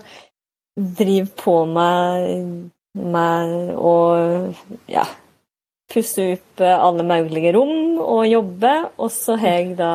driver 0.79 1.31
på 1.43 1.55
med, 1.67 2.69
med 2.95 3.73
å 3.75 3.95
ja, 4.89 5.05
pusse 5.89 6.25
opp 6.35 6.63
eh, 6.63 6.75
alle 6.75 7.05
mulige 7.07 7.53
rom 7.57 7.99
og 7.99 8.27
jobbe. 8.29 8.73
Og 8.97 9.11
så 9.13 9.37
har 9.41 9.59
jeg 9.59 9.77
da 9.79 9.93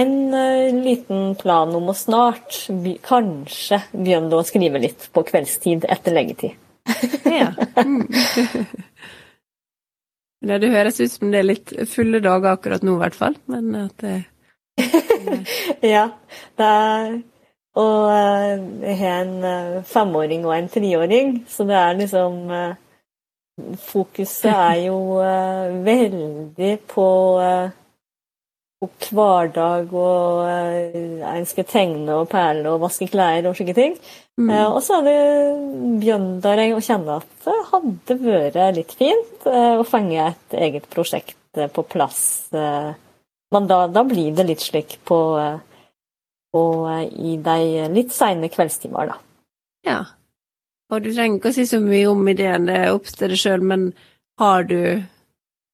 en 0.00 0.34
uh, 0.34 0.82
liten 0.84 1.34
plan 1.40 1.74
om 1.76 1.90
å 1.90 1.96
snart 1.96 2.66
kanskje 3.06 3.80
begynne 3.92 4.38
å 4.38 4.46
skrive 4.46 4.80
litt 4.82 5.08
på 5.14 5.24
kveldstid 5.28 5.86
etter 5.90 6.16
leggetid. 6.16 6.56
ja. 7.40 7.50
Mm. 7.76 8.06
ja. 10.48 10.58
Det 10.58 10.72
høres 10.72 11.00
ut 11.00 11.12
som 11.12 11.32
det 11.32 11.42
er 11.42 11.50
litt 11.50 11.74
fulle 11.90 12.22
dager 12.24 12.56
akkurat 12.56 12.84
nå, 12.86 12.96
i 12.96 13.02
hvert 13.04 13.18
fall. 13.18 13.36
Men 13.50 13.74
at 13.84 14.04
det 14.04 14.20
Ja. 15.94 16.06
Det 16.56 16.66
er 16.66 17.20
Og 17.80 17.98
uh, 18.10 18.54
jeg 18.82 18.96
har 18.98 19.26
en 19.26 19.84
femåring 19.86 20.46
og 20.48 20.56
en 20.56 20.70
treåring, 20.72 21.36
så 21.48 21.64
det 21.68 21.76
er 21.78 21.98
liksom 22.00 22.40
fokuset 23.78 24.50
er 24.50 24.78
jo 24.86 25.20
veldig 25.84 26.72
på, 26.88 27.06
uh, 28.80 28.88
hver 28.88 29.50
hverdag 29.52 29.92
og 29.92 30.46
en 31.30 31.46
skal 31.48 31.66
tegne 31.68 32.16
og 32.16 32.30
perle 32.32 32.70
og 32.72 32.80
vaske 32.86 33.08
klær 33.10 33.48
og 33.50 33.56
slike 33.58 33.74
ting. 33.76 33.96
Mm. 34.40 34.50
og 34.72 34.78
så 34.80 35.00
er 35.00 35.04
det 35.04 35.16
begynner 36.00 36.62
jeg 36.62 36.84
kjenne 36.86 37.18
at 37.20 37.32
det 37.44 37.56
hadde 37.72 38.14
vært 38.22 38.76
litt 38.78 38.94
fint 38.96 39.44
å 39.44 39.84
fenge 39.84 40.30
et 40.30 40.54
eget 40.56 40.86
prosjekt 40.88 41.36
på 41.74 41.82
plass. 41.82 42.48
men 42.52 43.66
da, 43.68 43.86
da, 43.86 44.04
blir 44.04 44.32
det 44.32 44.46
litt 44.48 44.64
slik 44.64 44.96
på, 45.04 45.20
på 46.56 46.62
i 47.10 47.36
de 47.36 47.88
litt 47.92 48.16
seine 48.16 48.48
kveldstimer, 48.48 49.12
da. 49.12 49.18
Ja. 49.84 50.00
Og 50.90 51.04
du 51.04 51.12
trenger 51.12 51.38
ikke 51.38 51.52
å 51.52 51.58
si 51.58 51.66
så 51.68 51.78
mye 51.82 52.08
om 52.10 52.28
ideen, 52.32 52.66
det 52.66 52.78
er 52.80 52.94
opp 52.94 53.06
til 53.12 53.30
deg 53.30 53.38
sjøl, 53.38 53.62
men 53.62 53.90
har 54.40 54.64
du 54.66 55.02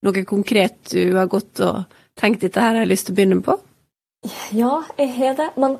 noe 0.05 0.23
konkret 0.29 0.77
du 0.91 1.15
har 1.17 1.29
gått 1.31 1.61
og 1.65 1.85
tenkt 2.19 2.43
dette 2.45 2.61
her 2.61 2.75
har 2.75 2.85
jeg 2.85 2.93
lyst 2.93 3.07
til 3.07 3.15
å 3.15 3.19
begynne 3.19 3.43
på? 3.45 3.57
Ja, 4.57 4.81
jeg 4.97 5.13
har 5.17 5.37
det. 5.37 5.51
Men 5.61 5.77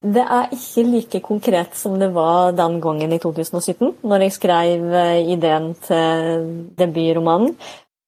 det 0.00 0.22
er 0.24 0.52
ikke 0.56 0.86
like 0.88 1.20
konkret 1.24 1.76
som 1.76 1.98
det 2.00 2.08
var 2.14 2.54
den 2.56 2.78
gangen 2.80 3.12
i 3.12 3.18
2017, 3.20 3.98
når 4.08 4.24
jeg 4.24 4.36
skrev 4.38 4.86
eh, 4.96 5.32
ideen 5.34 5.74
til 5.84 6.46
debutromanen. 6.78 7.52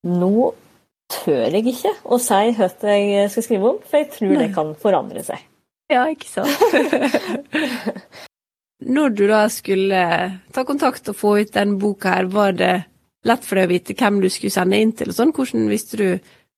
Nå 0.08 0.52
tør 1.12 1.52
jeg 1.52 1.66
ikke 1.74 1.92
å 2.08 2.16
si 2.22 2.54
hva 2.56 2.68
jeg 2.96 3.32
skal 3.32 3.44
skrive 3.44 3.74
om, 3.74 3.82
for 3.84 4.00
jeg 4.00 4.08
tror 4.14 4.32
Nei. 4.32 4.46
det 4.46 4.54
kan 4.56 4.72
forandre 4.80 5.24
seg. 5.26 5.44
Ja, 5.92 6.06
ikke 6.08 6.30
sant. 6.30 6.56
Når 8.96 9.12
du 9.14 9.26
da 9.30 9.44
skulle 9.52 10.00
ta 10.54 10.64
kontakt 10.66 11.10
og 11.12 11.18
få 11.18 11.36
ut 11.42 11.52
den 11.54 11.76
boka 11.78 12.16
her, 12.16 12.26
var 12.32 12.56
det 12.56 12.72
lett 13.28 13.44
for 13.46 13.60
deg 13.60 13.68
å 13.68 13.70
vite 13.70 13.94
hvem 13.98 14.18
du 14.22 14.30
skulle 14.32 14.54
sende 14.54 14.80
inn 14.82 14.94
til 14.96 15.12
og 15.12 15.18
sånn? 15.18 15.34
Hvordan 15.36 15.68
visste 15.70 16.00
du 16.00 16.08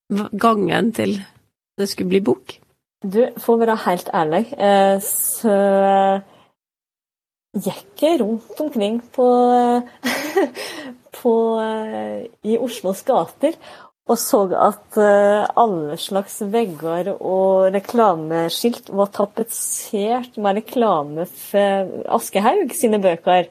gangen 0.09 0.91
til 0.95 1.17
det 1.77 1.89
skulle 1.91 2.13
bli 2.13 2.23
bok? 2.23 2.55
Du, 3.05 3.21
for 3.41 3.55
å 3.55 3.61
være 3.61 3.77
helt 3.85 4.09
ærlig, 4.15 4.45
eh, 4.57 4.97
så 5.03 5.55
gikk 7.55 8.03
jeg 8.03 8.19
rundt 8.21 8.61
omkring 8.63 8.99
på, 9.15 9.27
på 11.19 11.33
eh, 11.63 12.25
i 12.47 12.57
Oslos 12.57 13.03
gater 13.07 13.57
og 14.05 14.19
så 14.21 14.43
at 14.53 14.97
alle 15.57 15.95
slags 15.97 16.35
vegger 16.53 17.07
og 17.15 17.71
reklameskilt 17.73 18.91
var 18.93 19.09
tapetsert 19.15 20.35
med 20.37 20.59
reklame 20.59 21.25
for 21.25 22.03
Aschehoug 22.13 22.75
sine 22.77 22.99
bøker. 23.01 23.49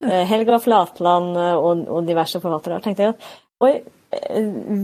Helga 0.00 0.56
Flatland 0.64 1.36
og, 1.36 1.84
og, 1.84 2.00
diverse 2.08 2.40
forfattere. 2.40 2.80
Tenkte 2.80 3.04
jeg 3.04 3.12
at 3.12 3.28
oi, 3.60 3.74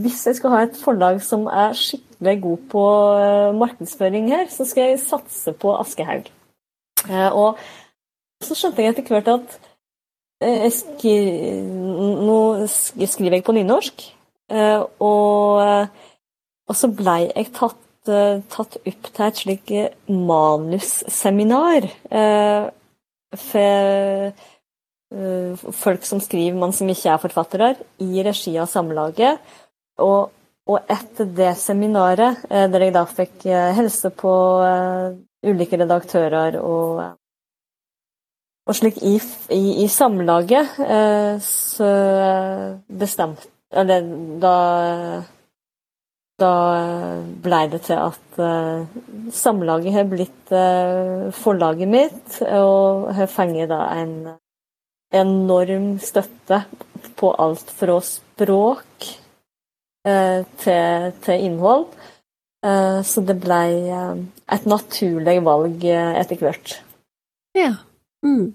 hvis 0.03 0.27
jeg 0.27 0.38
skal 0.38 0.55
ha 0.55 0.62
et 0.66 0.79
forlag 0.79 1.21
som 1.25 1.47
er 1.47 1.77
skikkelig 1.79 2.37
god 2.43 2.64
på 2.73 2.85
markedsføring 3.59 4.31
her, 4.33 4.47
så 4.53 4.66
skal 4.69 4.90
jeg 4.90 5.03
satse 5.03 5.53
på 5.53 5.75
Aschehoug. 5.79 6.31
og 7.33 7.59
så 8.45 8.57
skjønte 8.57 8.83
jeg 8.83 8.95
etter 8.95 9.12
hvert 9.12 9.29
at 9.35 9.59
jeg 10.40 10.73
skri, 10.73 11.14
nå 11.61 12.66
skriver 12.66 13.37
jeg 13.37 13.45
på 13.45 13.55
nynorsk. 13.57 14.07
Eh, 14.51 14.83
og, 15.05 15.88
og 16.66 16.77
så 16.77 16.88
blei 16.90 17.29
jeg 17.29 17.51
tatt, 17.55 18.09
eh, 18.11 18.40
tatt, 18.51 18.79
opp 18.81 19.11
til 19.11 19.27
et 19.27 19.43
slikt 19.43 19.73
manusseminar 20.11 21.87
eh, 22.11 22.71
for 23.51 24.33
folk 25.11 26.05
som 26.07 26.20
skriver, 26.23 26.59
men 26.59 26.73
som 26.73 26.88
ikke 26.90 27.11
er 27.11 27.23
forfattere, 27.23 27.70
i 27.99 28.23
regi 28.23 28.55
av 28.62 28.68
Samlaget. 28.70 29.40
Og, 30.01 30.31
og, 30.70 30.79
etter 30.87 31.29
det 31.37 31.55
seminaret, 31.59 32.44
der 32.49 32.85
jeg 32.87 32.94
da 32.94 33.05
fikk 33.09 33.49
helse 33.77 34.12
på 34.14 34.35
ulike 35.46 35.81
redaktører 35.81 36.61
og, 36.61 37.01
og 38.68 38.77
slik 38.77 39.01
i, 39.03 39.16
i, 39.57 39.64
i 39.85 39.88
Samlaget, 39.90 40.79
så 41.42 41.90
bestemte 42.87 43.51
eller 43.70 44.07
da 44.42 44.57
da 46.40 46.53
blei 47.44 47.66
det 47.68 47.83
til 47.85 48.01
at 48.01 48.38
Samlaget 49.37 49.92
har 49.94 50.07
blitt 50.09 50.53
forlaget 51.37 51.90
mitt, 51.90 52.38
og 52.49 53.11
har 53.14 53.29
fengt 53.31 53.75
en 53.75 54.14
enorm 55.12 55.99
støtte 56.03 56.62
på 57.18 57.33
alt 57.42 57.73
fra 57.77 57.99
språk 58.05 59.09
uh, 60.07 60.46
til, 60.62 61.11
til, 61.25 61.46
innhold. 61.51 61.90
så 62.61 63.23
det 63.25 63.38
ble 63.40 63.62
et 64.53 64.66
naturlig 64.68 65.38
valg 65.46 65.85
etter 65.88 66.37
hvert. 66.42 66.75
Ja. 67.57 67.70
Mm. 68.20 68.51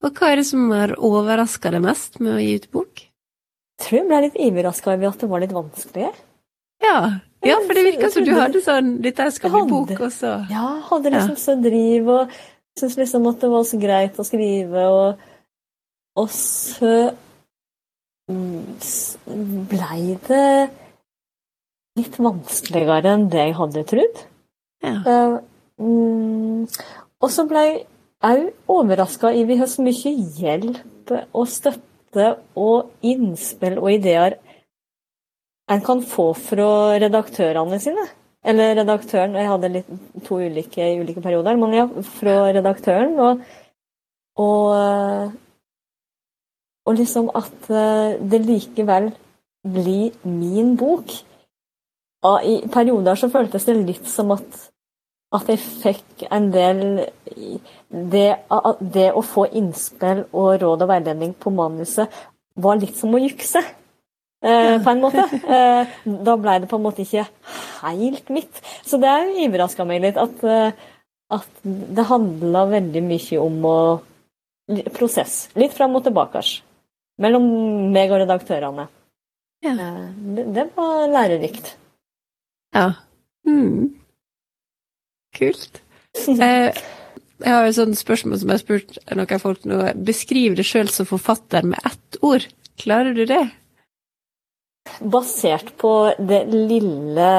Og 0.00 0.16
hva 0.16 0.30
er 0.30 0.40
det 0.40 0.46
som 0.48 0.70
har 0.72 0.94
overraska 0.96 1.72
deg 1.74 1.82
mest 1.84 2.20
med 2.22 2.36
å 2.36 2.40
gi 2.40 2.52
ut 2.60 2.68
bok? 2.72 3.02
Jeg 3.02 3.84
tror 3.84 3.98
jeg 3.98 4.08
ble 4.08 4.20
litt 4.26 4.38
overraska 4.46 4.92
over 4.92 5.10
at 5.10 5.24
det 5.24 5.28
var 5.32 5.42
litt 5.42 5.56
vanskelig. 5.56 6.12
Ja, 6.80 6.96
ja 7.44 7.58
for 7.64 7.76
det 7.76 7.84
virka 7.84 8.10
som 8.12 8.24
du 8.24 8.32
hadde 8.36 8.62
sånn 8.64 8.94
'Dette 9.04 9.28
skal 9.32 9.52
bli 9.52 9.62
bok', 9.68 10.00
og 10.00 10.12
så 10.12 10.32
Ja, 10.50 10.80
hadde 10.88 11.12
liksom 11.12 11.36
ja. 11.36 11.42
så 11.44 11.56
driv 11.60 12.08
og 12.08 12.38
syntes 12.78 12.96
liksom 12.96 13.26
at 13.28 13.40
det 13.40 13.50
var 13.52 13.64
så 13.68 13.80
greit 13.80 14.16
å 14.20 14.24
skrive, 14.24 14.86
og, 14.88 15.26
og 16.20 16.30
så 16.32 16.94
blei 19.70 20.16
det 20.28 20.48
litt 21.98 22.18
vanskeligere 22.22 23.14
enn 23.16 23.28
det 23.32 23.46
jeg 23.48 23.56
hadde 23.58 23.86
trodd. 23.90 24.20
Ja. 24.84 24.96
Uh, 25.04 25.38
mm, 25.82 26.60
og 27.20 27.32
så 27.34 27.44
ble 27.50 27.64
jeg 27.66 27.80
òg 28.24 28.70
overraska 28.70 29.32
over 29.32 29.64
hvor 29.64 29.74
mye 29.86 30.14
hjelp 30.38 31.12
og 31.16 31.50
støtte 31.50 32.30
og 32.58 32.92
innspill 33.06 33.80
og 33.80 33.92
ideer 33.96 34.38
en 35.70 35.82
kan 35.86 36.00
få 36.02 36.32
fra 36.34 36.70
redaktørene 36.98 37.78
sine. 37.82 38.06
Eller 38.42 38.74
redaktøren, 38.78 39.36
jeg 39.36 39.48
hadde 39.50 39.70
litt, 39.74 39.90
to 40.24 40.40
ulike 40.40 40.86
ulike 40.98 41.22
perioder, 41.22 41.58
men 41.60 41.76
ja, 41.76 41.84
fra 42.16 42.36
redaktøren. 42.56 43.18
Og, 43.20 43.42
og, 44.40 45.34
og 46.88 46.96
liksom 46.98 47.30
at 47.36 47.70
eh, 47.70 48.18
det 48.30 48.40
likevel 48.46 49.10
blir 49.66 50.16
min 50.24 50.76
bok. 50.80 51.12
Og 52.24 52.44
I 52.44 52.56
perioder 52.72 53.16
så 53.16 53.30
føltes 53.32 53.66
det 53.68 53.76
litt 53.78 54.08
som 54.08 54.32
at, 54.34 54.60
at 55.36 55.48
jeg 55.48 55.60
fikk 55.60 56.24
en 56.28 56.50
del 56.52 56.82
det, 57.88 58.28
det 58.80 59.08
å 59.16 59.24
få 59.24 59.46
innspill 59.56 60.26
og 60.30 60.60
råd 60.62 60.84
og 60.84 60.90
veiledning 60.90 61.34
på 61.40 61.52
manuset 61.54 62.12
var 62.60 62.80
litt 62.80 62.96
som 62.98 63.14
å 63.14 63.22
jukse. 63.22 63.62
Uh, 64.40 64.78
på 64.80 64.92
en 64.92 65.02
måte. 65.02 65.26
Uh, 65.44 65.88
da 66.24 66.36
ble 66.40 66.54
det 66.62 66.68
på 66.68 66.78
en 66.78 66.84
måte 66.86 67.04
ikke 67.04 67.26
helt 67.82 68.30
mitt. 68.32 68.60
Så 68.88 68.96
det 69.00 69.10
overraska 69.44 69.84
meg 69.88 70.00
litt 70.04 70.20
at, 70.20 70.44
uh, 70.44 70.72
at 71.36 71.64
det 71.64 72.06
handla 72.08 72.64
veldig 72.72 73.04
mye 73.04 73.40
om 73.40 73.66
å 73.68 73.80
Prosess. 74.94 75.48
Litt 75.58 75.74
fram 75.74 75.96
og 75.98 76.04
tilbake 76.06 76.44
mellom 77.20 77.46
meg 77.94 78.12
og 78.12 78.22
redaktørene. 78.24 78.88
Ja. 79.64 79.74
Det, 79.76 80.46
det, 80.56 80.66
var 80.76 81.04
lærerikt. 81.12 81.74
Ja. 82.74 82.86
Mm. 83.48 83.92
Kult. 85.36 85.82
jeg 86.26 86.74
har 87.44 87.68
et 87.68 87.76
sånt 87.76 88.00
spørsmål 88.00 88.40
som 88.40 88.50
jeg 88.50 88.58
har 88.58 88.64
spurt 88.64 89.00
noen 89.16 89.42
folk 89.42 89.68
nå. 89.68 89.82
Beskriv 90.00 90.56
deg 90.58 90.68
sjøl 90.68 90.92
som 90.92 91.08
forfatter 91.08 91.68
med 91.68 91.80
ett 91.84 92.20
ord. 92.24 92.48
Klarer 92.80 93.12
du 93.16 93.26
det? 93.28 93.44
basert 94.98 95.72
på 95.80 95.92
det 96.18 96.44
lille 96.50 97.30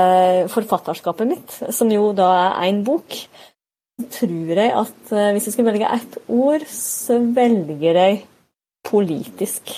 forfatterskapet 0.52 1.30
mitt, 1.30 1.56
som 1.74 1.92
jo 1.92 2.12
da 2.18 2.30
er 2.46 2.70
én 2.70 2.82
bok, 2.86 3.18
tror 4.16 4.62
jeg 4.64 4.74
at 4.74 5.14
eh, 5.14 5.32
hvis 5.36 5.50
jeg 5.50 5.56
skal 5.56 5.68
velge 5.68 5.90
ett 5.94 6.18
ord, 6.32 6.66
så 6.72 7.20
velger 7.36 8.00
jeg 8.00 8.22
politisk. 8.92 9.74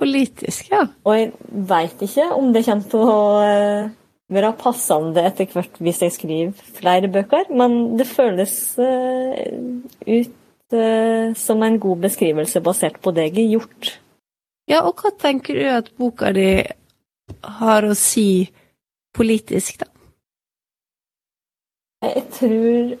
Politisk, 0.00 0.70
ja. 0.72 0.86
Og 1.04 1.16
jeg 1.16 1.32
veit 1.70 2.04
ikke 2.06 2.26
om 2.34 2.52
det 2.54 2.64
kommer 2.66 2.90
til 2.92 3.04
å 3.04 3.22
eh, 3.44 3.90
være 4.32 4.52
passende 4.60 5.24
etter 5.28 5.50
hvert 5.52 5.80
hvis 5.84 6.02
jeg 6.06 6.16
skriver 6.16 6.68
flere 6.80 7.10
bøker, 7.12 7.50
men 7.52 7.98
det 8.00 8.08
føles 8.08 8.54
eh, 8.80 9.56
ut 10.08 10.36
som 11.34 11.64
en 11.66 11.80
god 11.82 12.04
beskrivelse 12.04 12.60
basert 12.62 13.00
på 13.02 13.10
det 13.10 13.24
jeg 13.26 13.32
har 13.40 13.54
gjort. 13.56 13.88
Ja, 14.70 14.84
og 14.86 15.00
hva 15.02 15.10
tenker 15.18 15.56
du 15.58 15.64
at 15.66 15.88
boka 15.98 16.30
di 16.30 16.62
har 17.58 17.86
å 17.86 17.96
si 17.98 18.46
politisk, 19.16 19.82
da? 19.82 19.88
Jeg 22.06 22.22
tror 22.32 22.92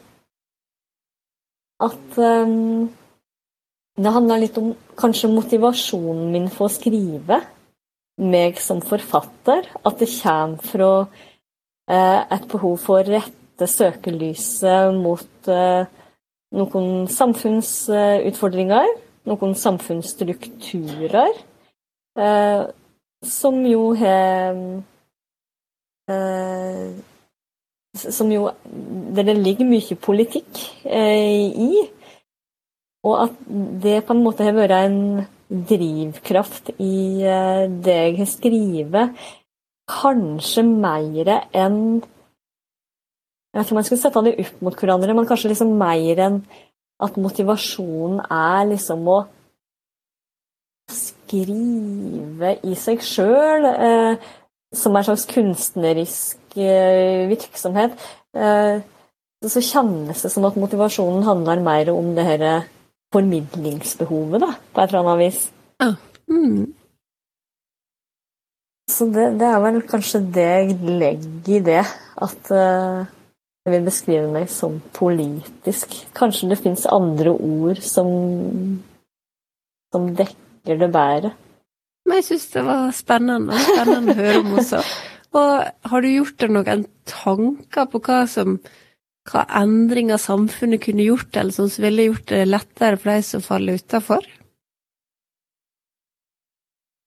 at 1.80 2.18
um, 2.18 2.90
det 3.96 4.12
handler 4.12 4.42
litt 4.42 4.58
om 4.60 4.74
kanskje 5.00 5.32
motivasjonen 5.32 6.30
min 6.34 6.48
for 6.52 6.68
å 6.68 6.72
skrive. 6.74 7.40
Meg 8.20 8.60
som 8.60 8.82
forfatter. 8.84 9.68
At 9.84 10.00
det 10.02 10.10
kommer 10.18 10.70
fra 10.72 10.90
uh, 11.04 12.20
et 12.20 12.48
behov 12.50 12.76
for 12.82 13.00
å 13.00 13.08
rette 13.18 13.68
søkelyset 13.68 14.96
mot 14.96 15.52
uh, 15.52 15.84
noen 16.56 17.06
samfunnsutfordringer. 17.10 18.92
Noen 19.30 19.56
samfunnsstrukturer. 19.56 21.40
Uh, 22.18 22.68
som 23.22 23.66
jo 23.66 23.94
har 23.94 24.56
eh, 26.08 26.90
Som 27.94 28.32
jo 28.32 28.50
Der 29.14 29.22
det 29.22 29.36
ligger 29.36 29.64
mye 29.64 29.96
politikk 29.96 30.60
eh, 30.84 31.50
i. 31.52 31.88
Og 33.06 33.16
at 33.24 33.36
det 33.82 34.02
på 34.04 34.14
en 34.14 34.24
måte 34.24 34.44
har 34.44 34.56
vært 34.56 34.76
en 34.76 34.98
drivkraft 35.50 36.72
i 36.78 37.24
eh, 37.26 37.66
det 37.82 37.96
jeg 37.96 38.16
har 38.20 38.30
skrevet. 38.30 39.20
Kanskje 39.90 40.64
mer 40.68 41.34
enn 41.50 42.00
Jeg 43.50 43.58
vet 43.58 43.66
ikke 43.66 43.74
om 43.74 43.78
jeg 43.80 43.86
skal 43.88 43.98
sette 43.98 44.20
det 44.22 44.32
opp 44.44 44.60
mot 44.62 44.76
hverandre, 44.78 45.14
men 45.16 45.26
kanskje 45.26 45.48
liksom 45.50 45.72
mer 45.74 46.20
enn 46.22 46.36
at 47.02 47.16
motivasjonen 47.18 48.20
er 48.30 48.68
liksom 48.70 49.08
å 49.10 49.16
skrive 50.94 52.52
i 52.62 52.76
seg 52.78 53.02
sjøl, 53.02 53.66
eh, 53.66 54.28
som 54.70 54.94
en 54.94 55.06
slags 55.06 55.26
kunstnerisk 55.30 56.58
eh, 56.62 57.26
virksomhet, 57.30 57.98
eh, 58.38 58.82
så 59.42 59.62
kjennes 59.64 60.22
det 60.22 60.30
som 60.30 60.46
at 60.46 60.58
motivasjonen 60.60 61.26
handler 61.26 61.64
mer 61.64 61.90
om 61.90 62.14
det 62.14 62.26
her 62.28 62.46
formidlingsbehovet, 63.14 64.42
da, 64.42 64.52
på 64.74 64.82
et 64.82 64.92
eller 64.92 65.00
annet 65.04 65.22
vis. 65.24 65.40
Ja. 65.82 65.94
Mm. 66.30 66.74
Så 68.90 69.06
det, 69.06 69.26
det, 69.38 69.46
er 69.46 69.62
vel 69.62 69.80
kanskje 69.86 70.20
det 70.34 70.46
jeg 70.46 70.76
legger 70.84 71.56
i 71.56 71.60
det, 71.66 71.82
at 72.26 72.50
uh, 72.50 73.06
jeg 73.66 73.74
vil 73.74 73.86
beskrive 73.86 74.30
meg 74.32 74.50
som 74.50 74.80
politisk. 74.96 75.94
Kanskje 76.16 76.50
det 76.50 76.58
fins 76.62 76.86
andre 76.90 77.34
ord 77.34 77.82
som, 77.86 78.10
som 79.94 80.10
dekker 80.18 80.80
det 80.80 80.90
bedre. 80.90 81.32
Men 82.06 82.18
jeg 82.18 82.30
syns 82.30 82.46
det 82.54 82.66
var 82.66 82.90
spennende, 82.96 83.58
spennende 83.62 84.14
å 84.14 84.18
høre 84.18 84.42
om 84.42 84.54
også. 84.62 84.82
Og 85.38 85.90
har 85.92 86.02
du 86.02 86.08
gjort 86.10 86.40
deg 86.42 86.54
noen 86.56 86.86
tanker 87.06 87.86
på 87.92 88.00
hva 88.02 88.24
som 88.26 88.56
hva 89.30 89.44
endringer 89.60 90.18
samfunnet 90.18 90.82
kunne 90.82 91.06
gjort, 91.06 91.36
eller 91.36 91.54
sånn 91.54 91.70
som 91.70 91.86
ville 91.86 92.08
gjort 92.08 92.30
det 92.32 92.44
lettere 92.48 92.98
for 92.98 93.12
de 93.12 93.24
som 93.26 93.44
faller 93.44 93.78
utafor? 93.78 94.26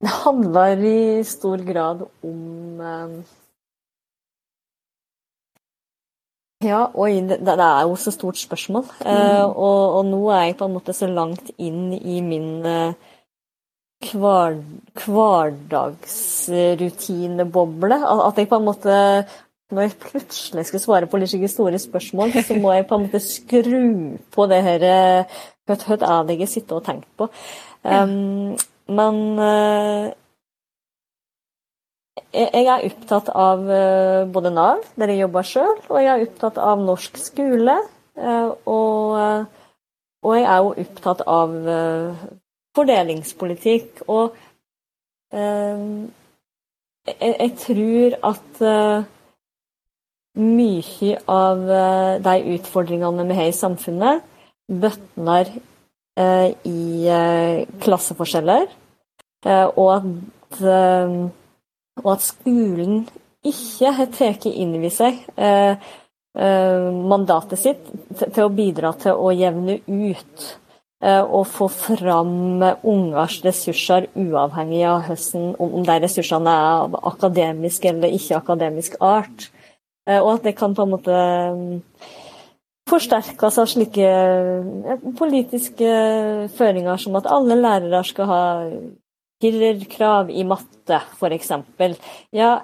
Det 0.04 0.12
handler 0.26 0.84
i 0.84 1.24
stor 1.28 1.64
grad 1.64 2.04
om 2.28 2.84
eh, 2.84 3.40
Ja, 6.64 6.86
oi, 6.96 7.18
det, 7.28 7.42
det, 7.44 7.54
er 7.60 7.82
jo 7.84 7.96
så 8.00 8.12
stort 8.16 8.40
spørsmål. 8.40 8.86
Mm. 9.04 9.06
Uh, 9.08 9.48
og, 9.52 9.80
og, 9.98 10.06
nå 10.08 10.20
er 10.32 10.46
jeg 10.46 10.54
på 10.60 10.70
en 10.70 10.76
måte 10.78 10.94
så 10.96 11.10
langt 11.12 11.50
inn 11.60 11.92
i 11.98 12.22
min 12.24 12.64
uh, 12.64 12.94
hver, 14.12 14.60
hverdagsrutineboble. 15.04 17.98
At 18.00 18.40
jeg 18.40 18.48
på 18.52 18.60
en 18.62 18.70
måte 18.70 18.94
Når 19.72 19.86
jeg 19.86 20.00
plutselig 20.02 20.66
skal 20.68 20.82
svare 20.84 21.08
på 21.10 21.20
litt 21.22 21.34
store 21.50 21.80
spørsmål, 21.80 22.34
så 22.44 22.58
må 22.60 22.74
jeg 22.76 22.88
på 22.90 22.98
en 22.98 23.06
måte 23.06 23.22
skru 23.24 24.18
på 24.34 24.48
det 24.52 24.60
her 24.66 24.84
Hva 25.64 25.78
er 25.78 26.28
det 26.28 26.40
jeg 26.42 26.52
sitter 26.52 26.82
og 26.82 26.86
tenker 26.86 27.08
på? 27.18 27.30
Um, 27.84 28.54
men 28.92 29.18
uh, 29.40 30.12
jeg 32.34 32.68
er 32.68 32.86
opptatt 32.90 33.32
av 33.32 33.64
uh, 33.68 34.30
både 34.32 34.52
Nav, 34.54 34.84
der 35.00 35.12
jeg 35.14 35.24
jobber 35.24 35.48
sjøl, 35.48 35.74
og 35.90 35.98
jeg 36.04 36.12
er 36.12 36.28
opptatt 36.28 36.62
av 36.62 36.84
norsk 36.84 37.20
skole. 37.20 37.80
Uh, 38.20 38.52
og, 38.70 39.48
og, 40.24 40.32
jeg 40.38 40.48
er 40.48 40.64
jo 40.64 40.76
opptatt 40.86 41.26
av 41.28 41.58
fordelingspolitikk. 42.76 44.04
Og 44.08 44.36
eh, 45.34 45.84
jeg, 47.08 47.36
jeg, 47.40 47.52
tror 47.66 48.18
at 48.32 48.64
eh, 48.72 49.12
mye 50.40 51.18
av 51.30 51.70
eh, 51.70 52.22
de 52.24 52.56
utfordringene 52.56 53.26
vi 53.30 53.38
har 53.38 53.50
i 53.52 53.56
samfunnet, 53.56 54.24
bøtner 54.68 55.50
eh, 56.18 56.54
i 56.66 57.08
eh, 57.10 57.66
klasseforskjeller, 57.84 58.72
og 59.44 59.88
at, 59.92 60.60
og, 60.64 62.06
at, 62.14 62.22
skolen 62.24 63.02
ikke 63.44 63.90
har 63.98 64.08
tatt 64.16 64.46
inn 64.48 64.72
over 64.78 64.94
seg 64.96 65.18
mandatet 67.12 67.60
sitt 67.60 67.90
til 68.22 68.46
å 68.46 68.54
bidra 68.56 68.94
til 69.02 69.20
å 69.20 69.34
jevne 69.36 69.82
ut 69.84 70.46
og 71.04 71.44
få 71.52 71.68
fram 71.76 72.64
ungers 72.64 73.42
ressurser 73.44 74.08
uavhengig 74.16 74.86
av 74.88 75.04
høsten, 75.10 75.52
om 75.60 75.84
de 75.84 76.00
ressursene 76.06 76.56
er 76.56 76.72
av 76.86 76.96
akademisk 77.12 77.84
eller 77.92 78.16
ikke-akademisk 78.16 78.96
art. 79.04 79.50
Eh, 80.10 80.20
og 80.20 80.36
at 80.36 80.48
det 80.50 80.56
kan 80.60 80.76
på 80.76 80.86
en 80.86 80.94
måte 80.96 81.16
mm, 81.56 81.82
forsterkes 82.90 83.60
av 83.62 83.70
slike 83.72 84.10
eh, 84.10 85.10
politiske 85.20 85.90
føringer 86.58 87.00
som 87.02 87.20
at 87.20 87.30
alle 87.32 87.60
lærere 87.60 88.04
skal 88.08 88.30
ha 88.30 88.44
firerkrav 89.44 90.32
i 90.32 90.46
matte, 90.48 91.02
f.eks. 91.20 91.52
Ja, 92.36 92.56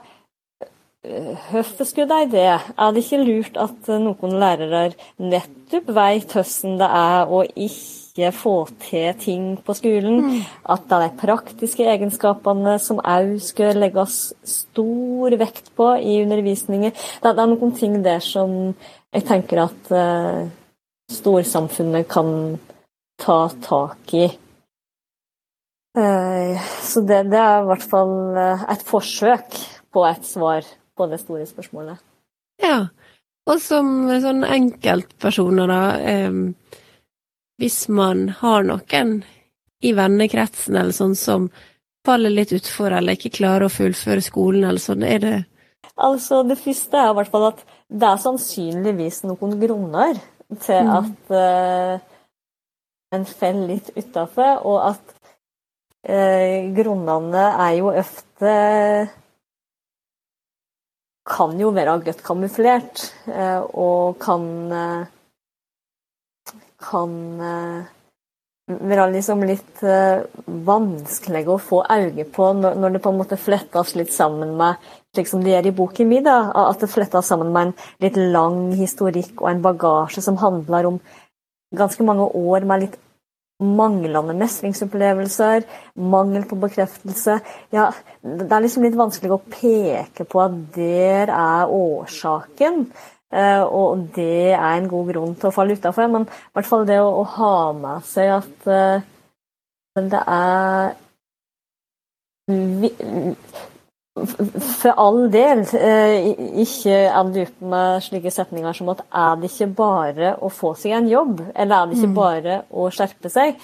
Hvorfor 1.00 1.88
skulle 1.88 2.12
de 2.12 2.32
det? 2.34 2.42
Er 2.76 2.90
det 2.92 3.06
ikke 3.06 3.24
lurt 3.24 3.56
at 3.56 3.88
noen 4.04 4.34
lærere 4.36 4.90
nettopp 5.16 5.88
vet 5.96 6.34
hvordan 6.36 6.74
det 6.82 6.90
er 6.98 7.32
å 7.32 7.40
ikke 7.48 8.09
få 8.36 8.54
til 8.84 9.14
ting 9.20 9.44
på 9.66 9.74
skolen? 9.78 10.20
Mm. 10.26 10.40
At 10.70 10.86
det 10.90 10.98
er 10.98 11.06
de 11.08 11.20
praktiske 11.22 11.86
egenskapene 11.88 12.76
som 12.84 13.02
òg 13.02 13.38
skal 13.44 13.80
legges 13.80 14.34
stor 14.48 15.36
vekt 15.40 15.72
på 15.80 15.92
i 15.98 16.20
undervisningen. 16.24 16.94
Det, 16.94 17.32
er 17.32 17.52
noen 17.52 17.74
ting 17.78 18.00
der 18.06 18.24
som 18.24 18.74
jeg 19.16 19.26
tenker 19.28 19.64
at 19.66 19.92
uh, 19.96 20.44
storsamfunnet 21.10 22.08
kan 22.12 22.60
ta 23.20 23.40
tak 23.64 24.14
i. 24.14 24.28
Uh, 25.98 26.60
så 26.86 27.02
det, 27.02 27.24
det, 27.32 27.40
er 27.40 27.64
i 27.64 27.70
hvert 27.72 27.88
fall 27.92 28.14
eh, 28.38 28.68
et 28.72 28.84
forsøk 28.86 29.58
på 29.90 30.04
et 30.06 30.28
svar 30.28 30.68
på 30.96 31.08
det 31.10 31.18
store 31.24 31.48
spørsmålet. 31.50 31.98
Ja, 32.62 32.90
og 33.50 33.62
som 33.64 34.10
sånn 34.22 34.44
enkeltpersoner, 34.46 35.72
da 35.72 35.82
eh, 35.98 36.79
Hvis 37.60 37.90
man 37.92 38.30
har 38.40 38.64
noen 38.64 39.20
i 39.84 39.92
vennekretsen 39.96 40.78
eller 40.80 40.96
sånn 40.96 41.16
som 41.20 41.50
faller 42.08 42.32
litt 42.32 42.54
utfor 42.56 42.94
eller 42.96 43.18
ikke 43.18 43.34
klarer 43.36 43.68
å 43.68 43.74
fullføre 43.74 44.24
skolen 44.24 44.64
eller 44.64 44.84
sånn, 44.84 45.04
er 45.04 45.24
det 45.24 45.38
Altså, 46.00 46.46
det 46.48 46.56
første 46.56 46.96
er 46.96 47.10
i 47.12 47.16
hvert 47.18 47.32
fall 47.32 47.50
at 47.50 47.62
det 47.92 48.08
er 48.08 48.22
sannsynligvis 48.24 49.24
noen 49.28 49.58
grunner 49.60 50.20
til 50.64 50.88
mm. 50.88 50.92
at 50.96 51.34
uh, 51.36 52.00
en 53.16 53.26
faller 53.28 53.74
litt 53.74 53.90
utafor, 53.98 54.62
og 54.64 54.78
at 54.94 55.16
uh, 56.08 56.70
grunnene 56.78 57.46
er 57.66 57.74
jo 57.82 57.92
ofte 57.92 58.54
kan 61.30 61.60
jo 61.60 61.74
være 61.76 62.00
godt 62.08 62.24
kamuflert, 62.26 63.04
uh, 63.28 63.68
og 63.76 64.16
kan 64.24 64.48
kan 66.84 67.16
eh, 67.44 67.90
være 68.70 69.10
liksom 69.16 69.42
litt 69.50 69.82
vanskelig 70.46 71.42
å 71.50 71.58
få 71.58 71.82
øye 71.90 72.26
på 72.30 72.52
når 72.54 72.94
det 72.94 73.02
på 73.02 73.10
en 73.10 73.18
måte 73.18 73.40
flettes 73.42 73.96
litt 73.98 74.14
sammen 74.14 74.54
med 74.60 74.78
slik 75.16 75.30
som 75.30 75.42
det 75.42 75.56
gjør 75.56 75.70
i 75.72 75.76
boken 75.80 76.10
min, 76.10 76.26
da, 76.26 76.52
at 76.70 76.82
det 76.84 76.92
flettes 76.92 77.30
sammen 77.32 77.52
med 77.54 77.70
en 77.70 77.76
litt 78.06 78.18
lang 78.20 78.60
historikk 78.78 79.42
og 79.42 79.52
en 79.52 79.64
bagasje 79.64 80.22
som 80.22 80.38
handler 80.42 80.92
om 80.92 81.00
ganske 81.76 82.06
mange 82.06 82.28
år 82.38 82.68
med 82.70 82.86
litt 82.86 82.98
manglende 83.60 84.34
mestringsopplevelser, 84.40 85.66
mangel 86.00 86.46
på 86.48 86.56
bekreftelse 86.62 87.40
Ja, 87.76 87.90
det 88.24 88.48
er 88.48 88.64
liksom 88.64 88.86
litt 88.86 88.96
vanskelig 89.00 89.34
å 89.36 89.42
peke 89.44 90.24
på 90.30 90.44
at 90.46 90.56
der 90.78 91.34
er 91.34 91.74
årsaken. 91.74 92.86
Eh, 93.30 93.62
og 93.62 94.08
det 94.16 94.56
er 94.56 94.72
en 94.74 94.90
god 94.90 95.12
grunn 95.14 95.36
til 95.38 95.50
å 95.50 95.54
falle 95.54 95.78
utafor. 95.78 96.10
Men 96.12 96.26
i 96.26 96.58
hvert 96.58 96.70
fall 96.70 96.88
det 96.90 97.00
å, 97.02 97.12
å 97.22 97.26
ha 97.38 97.56
med 97.78 98.08
seg 98.10 98.34
at 98.40 98.70
uh, 98.70 99.06
det 100.00 100.24
er 100.26 100.96
vi, 102.50 102.90
for 104.26 104.98
all 105.00 105.20
del 105.32 105.62
eh, 105.78 106.32
ikke 106.64 106.96
end 107.08 107.38
opp 107.44 107.62
med 107.72 108.04
slike 108.04 108.32
setninger 108.34 108.76
som 108.76 108.90
at 108.94 109.04
er 109.06 109.38
det 109.40 109.52
ikke 109.52 109.70
bare 109.78 110.34
å 110.42 110.50
få 110.54 110.74
seg 110.80 110.98
en 110.98 111.10
jobb, 111.12 111.44
eller 111.54 111.76
er 111.76 111.90
det 111.90 112.00
ikke 112.00 112.12
mm. 112.12 112.18
bare 112.18 112.58
å 112.70 112.90
skjerpe 112.94 113.32
seg? 113.32 113.60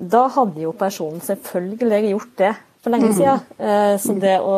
Da 0.00 0.24
hadde 0.32 0.62
jo 0.64 0.72
personen 0.78 1.20
selvfølgelig 1.24 2.14
gjort 2.14 2.34
det 2.40 2.54
for 2.80 2.94
lenge 2.94 3.10
mm. 3.10 3.16
siden. 3.18 3.42
Eh, 3.58 3.94
så 4.00 4.16
det 4.22 4.38
å, 4.40 4.56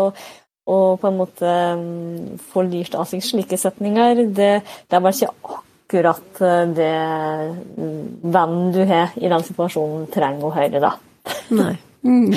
å 0.70 0.78
på 1.00 1.10
en 1.10 1.18
måte 1.18 1.52
mm, 1.78 2.40
få 2.52 2.64
lirt 2.68 2.94
av 2.94 3.08
seg 3.10 3.24
slike 3.24 3.58
setninger, 3.58 4.24
det, 4.30 4.50
det 4.62 4.98
er 4.98 5.02
bare 5.02 5.16
ikke 5.16 5.56
akkurat 5.56 6.42
eh, 6.46 6.66
det 6.76 6.92
vennen 8.22 8.74
du 8.74 8.82
har 8.86 9.16
i 9.18 9.30
den 9.32 9.46
situasjonen, 9.46 10.06
trenger 10.12 10.48
å 10.48 10.54
høre, 10.54 10.82
da. 10.82 10.94
Nei. 11.54 11.74
Mm. 12.06 12.34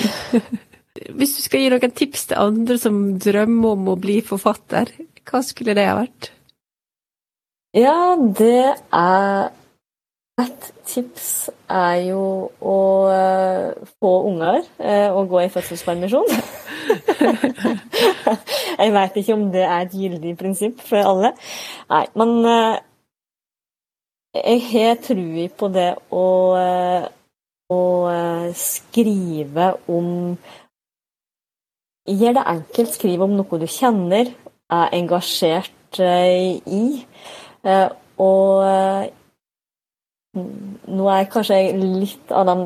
Hvis 1.19 1.36
du 1.36 1.43
skal 1.43 1.65
gi 1.65 1.73
noen 1.73 1.93
tips 1.95 2.30
til 2.30 2.39
andre 2.39 2.80
som 2.80 3.03
drømmer 3.19 3.76
om 3.76 3.91
å 3.91 3.99
bli 3.99 4.21
forfatter, 4.26 4.93
hva 5.26 5.41
skulle 5.43 5.76
det 5.78 5.86
ha 5.89 5.99
vært? 5.99 6.32
Ja, 7.76 8.15
det 8.15 8.78
er 8.95 9.49
Et 10.43 10.65
tips 10.83 11.27
er 11.71 12.09
jo 12.09 12.23
å 12.59 12.79
uh, 13.07 13.86
få 14.01 14.11
unger 14.27 14.57
uh, 14.81 15.15
og 15.15 15.29
gå 15.31 15.45
i 15.45 15.51
fødselspermisjon. 15.53 16.27
jeg 18.81 18.95
veit 18.97 19.15
ikke 19.21 19.38
om 19.38 19.47
det 19.53 19.63
er 19.63 19.86
et 19.86 19.95
gyldig 19.95 20.36
prinsipp 20.39 20.83
for 20.83 20.99
alle. 21.13 21.31
Nei, 21.93 22.03
men 22.19 22.36
uh, 22.43 22.75
jeg 24.36 24.61
har 24.73 24.99
trua 24.99 25.47
på 25.55 25.71
det 25.71 25.89
å, 26.11 26.27
å 27.71 27.81
skrive 28.59 29.71
om 29.88 30.09
Gjør 32.05 32.36
det 32.38 32.41
enkelt, 32.45 32.91
skriv 32.93 33.21
om 33.25 33.31
noe 33.33 33.57
du 33.57 33.65
kjenner, 33.65 34.27
er 34.69 34.91
engasjert 34.93 35.97
eh, 35.97 36.61
i. 36.69 36.83
Eh, 37.65 37.88
og 38.21 38.61
eh, 38.61 39.07
nå 40.36 41.09
er 41.09 41.23
jeg 41.23 41.31
kanskje 41.33 41.59
litt 41.79 42.33
av 42.36 42.49
den 42.49 42.65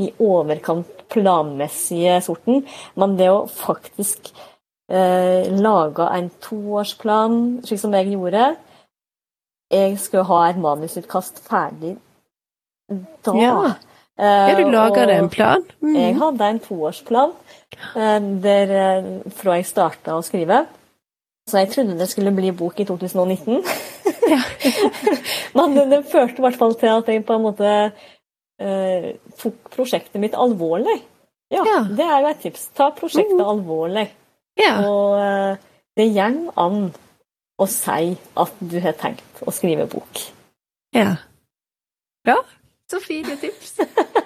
i 0.00 0.08
overkant 0.22 0.88
planmessige 1.12 2.20
sorten, 2.24 2.62
men 2.98 3.16
det 3.18 3.28
å 3.32 3.44
faktisk 3.50 4.30
eh, 4.90 5.50
lage 5.50 6.06
en 6.06 6.30
toårsplan, 6.42 7.40
slik 7.66 7.82
som 7.82 7.96
jeg 7.98 8.12
gjorde 8.14 8.54
Jeg 9.70 9.98
skulle 10.02 10.26
ha 10.26 10.38
et 10.48 10.58
manusutkast 10.58 11.42
ferdig 11.46 11.96
da. 12.90 13.34
Ja, 13.38 13.74
ja 14.18 14.56
du 14.58 14.66
lager 14.70 15.06
deg 15.06 15.22
en 15.22 15.30
plan? 15.32 15.64
Mm. 15.82 15.94
Jeg 15.96 16.16
hadde 16.18 16.48
en 16.54 16.60
toårsplan. 16.64 17.32
Eh, 17.94 18.18
der, 18.42 18.74
eh, 18.80 19.10
fra 19.30 19.58
jeg 19.58 19.68
starta 19.68 20.16
å 20.18 20.24
skrive. 20.26 20.64
Så 21.50 21.64
jeg 21.64 21.70
trodde 21.72 21.98
det 21.98 22.06
skulle 22.10 22.32
bli 22.34 22.52
bok 22.54 22.78
i 22.80 22.86
2019. 22.86 23.64
Men 25.58 25.74
det, 25.90 26.04
førte 26.10 26.38
i 26.38 26.44
hvert 26.44 26.58
fall 26.60 26.76
til 26.78 26.92
at 26.92 27.08
jeg 27.10 27.24
på 27.26 27.36
en 27.36 27.46
måte 27.48 27.72
uh, 27.90 29.08
tok 29.40 29.72
prosjektet 29.74 30.20
mitt 30.22 30.36
alvorlig. 30.38 31.00
Ja, 31.50 31.64
ja, 31.66 31.80
det 31.90 32.06
er 32.06 32.22
jo 32.22 32.30
et 32.30 32.44
tips. 32.44 32.68
Ta 32.78 32.92
prosjektet 32.94 33.40
mm. 33.40 33.48
alvorlig. 33.52 34.06
Ja. 34.60 34.76
Og 34.86 35.16
uh, 35.18 35.58
det 35.98 36.06
går 36.14 36.38
an 36.62 36.84
å 37.60 37.66
si 37.68 38.14
at 38.14 38.62
du 38.62 38.78
har 38.84 38.94
tenkt 39.00 39.42
å 39.42 39.52
skrive 39.54 39.88
bok. 39.90 40.22
Ja. 40.94 41.16
Ja, 42.28 42.38
så 42.90 43.00
fine 43.02 43.34
tips. 43.40 43.80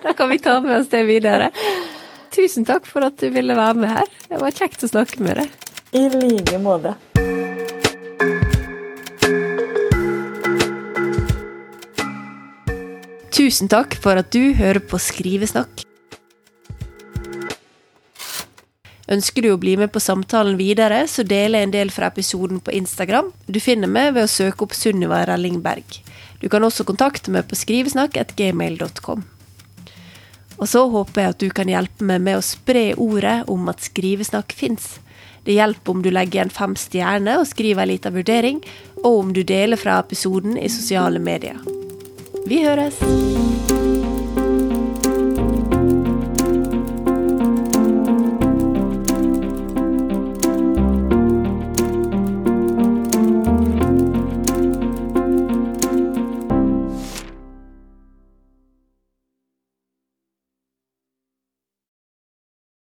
Da 0.04 0.12
kan 0.12 0.28
vi 0.28 0.38
ta 0.42 0.58
med 0.60 0.82
oss 0.82 0.92
det 0.92 1.04
videre. 1.08 1.48
Tusen 2.34 2.66
takk 2.68 2.86
for 2.90 3.06
at 3.06 3.16
du 3.22 3.30
ville 3.32 3.56
være 3.56 3.78
med 3.78 3.92
her. 3.94 4.10
Det 4.28 4.40
var 4.42 4.56
kjekt 4.56 4.84
å 4.84 4.90
snakke 4.90 5.22
med 5.24 5.40
deg. 5.40 5.63
I 5.94 6.08
like 6.10 6.58
måte. 6.58 6.90
Tusen 13.30 13.70
takk 13.70 13.94
for 14.02 14.18
at 14.18 14.32
du 14.34 14.56
hører 14.58 14.82
på 14.82 14.98
Skrivesnakk. 14.98 15.84
Ønsker 19.14 19.46
du 19.46 19.52
å 19.52 19.60
bli 19.60 19.76
med 19.78 19.92
på 19.94 20.02
samtalen 20.02 20.58
videre, 20.58 21.04
så 21.06 21.22
deler 21.22 21.60
jeg 21.62 21.68
en 21.68 21.76
del 21.76 21.94
fra 21.94 22.08
episoden 22.10 22.58
på 22.58 22.74
Instagram. 22.74 23.30
Du 23.46 23.60
finner 23.62 23.86
meg 23.86 24.16
ved 24.16 24.26
å 24.26 24.32
søke 24.34 24.66
opp 24.66 24.74
Sunniva 24.74 25.22
Rellingberg. 25.30 26.00
Du 26.42 26.48
kan 26.50 26.66
også 26.66 26.82
kontakte 26.88 27.30
meg 27.30 27.46
på 27.46 27.60
skrivesnakk.gmail.com. 27.62 29.22
Og 30.58 30.66
så 30.70 30.84
håper 30.90 31.22
jeg 31.22 31.34
at 31.36 31.42
du 31.42 31.48
kan 31.54 31.70
hjelpe 31.70 32.10
meg 32.10 32.26
med 32.26 32.40
å 32.40 32.44
spre 32.46 32.88
ordet 32.98 33.44
om 33.50 33.70
at 33.70 33.86
skrivesnakk 33.86 34.58
fins. 34.58 34.96
Det 35.44 35.56
hjelper 35.58 35.92
om 35.92 36.02
du 36.02 36.10
legger 36.10 36.40
igjen 36.40 36.52
fem 36.52 36.76
stjerner 36.78 37.42
og 37.42 37.48
skriver 37.50 37.84
en 37.84 37.92
liten 37.92 38.16
vurdering, 38.16 38.64
og 39.04 39.20
om 39.20 39.36
du 39.36 39.42
deler 39.44 39.80
fra 39.80 40.00
episoden 40.00 40.56
i 40.56 40.72
sosiale 40.72 41.20
medier. 41.20 41.60
Vi 42.48 42.64
høres! 42.64 43.00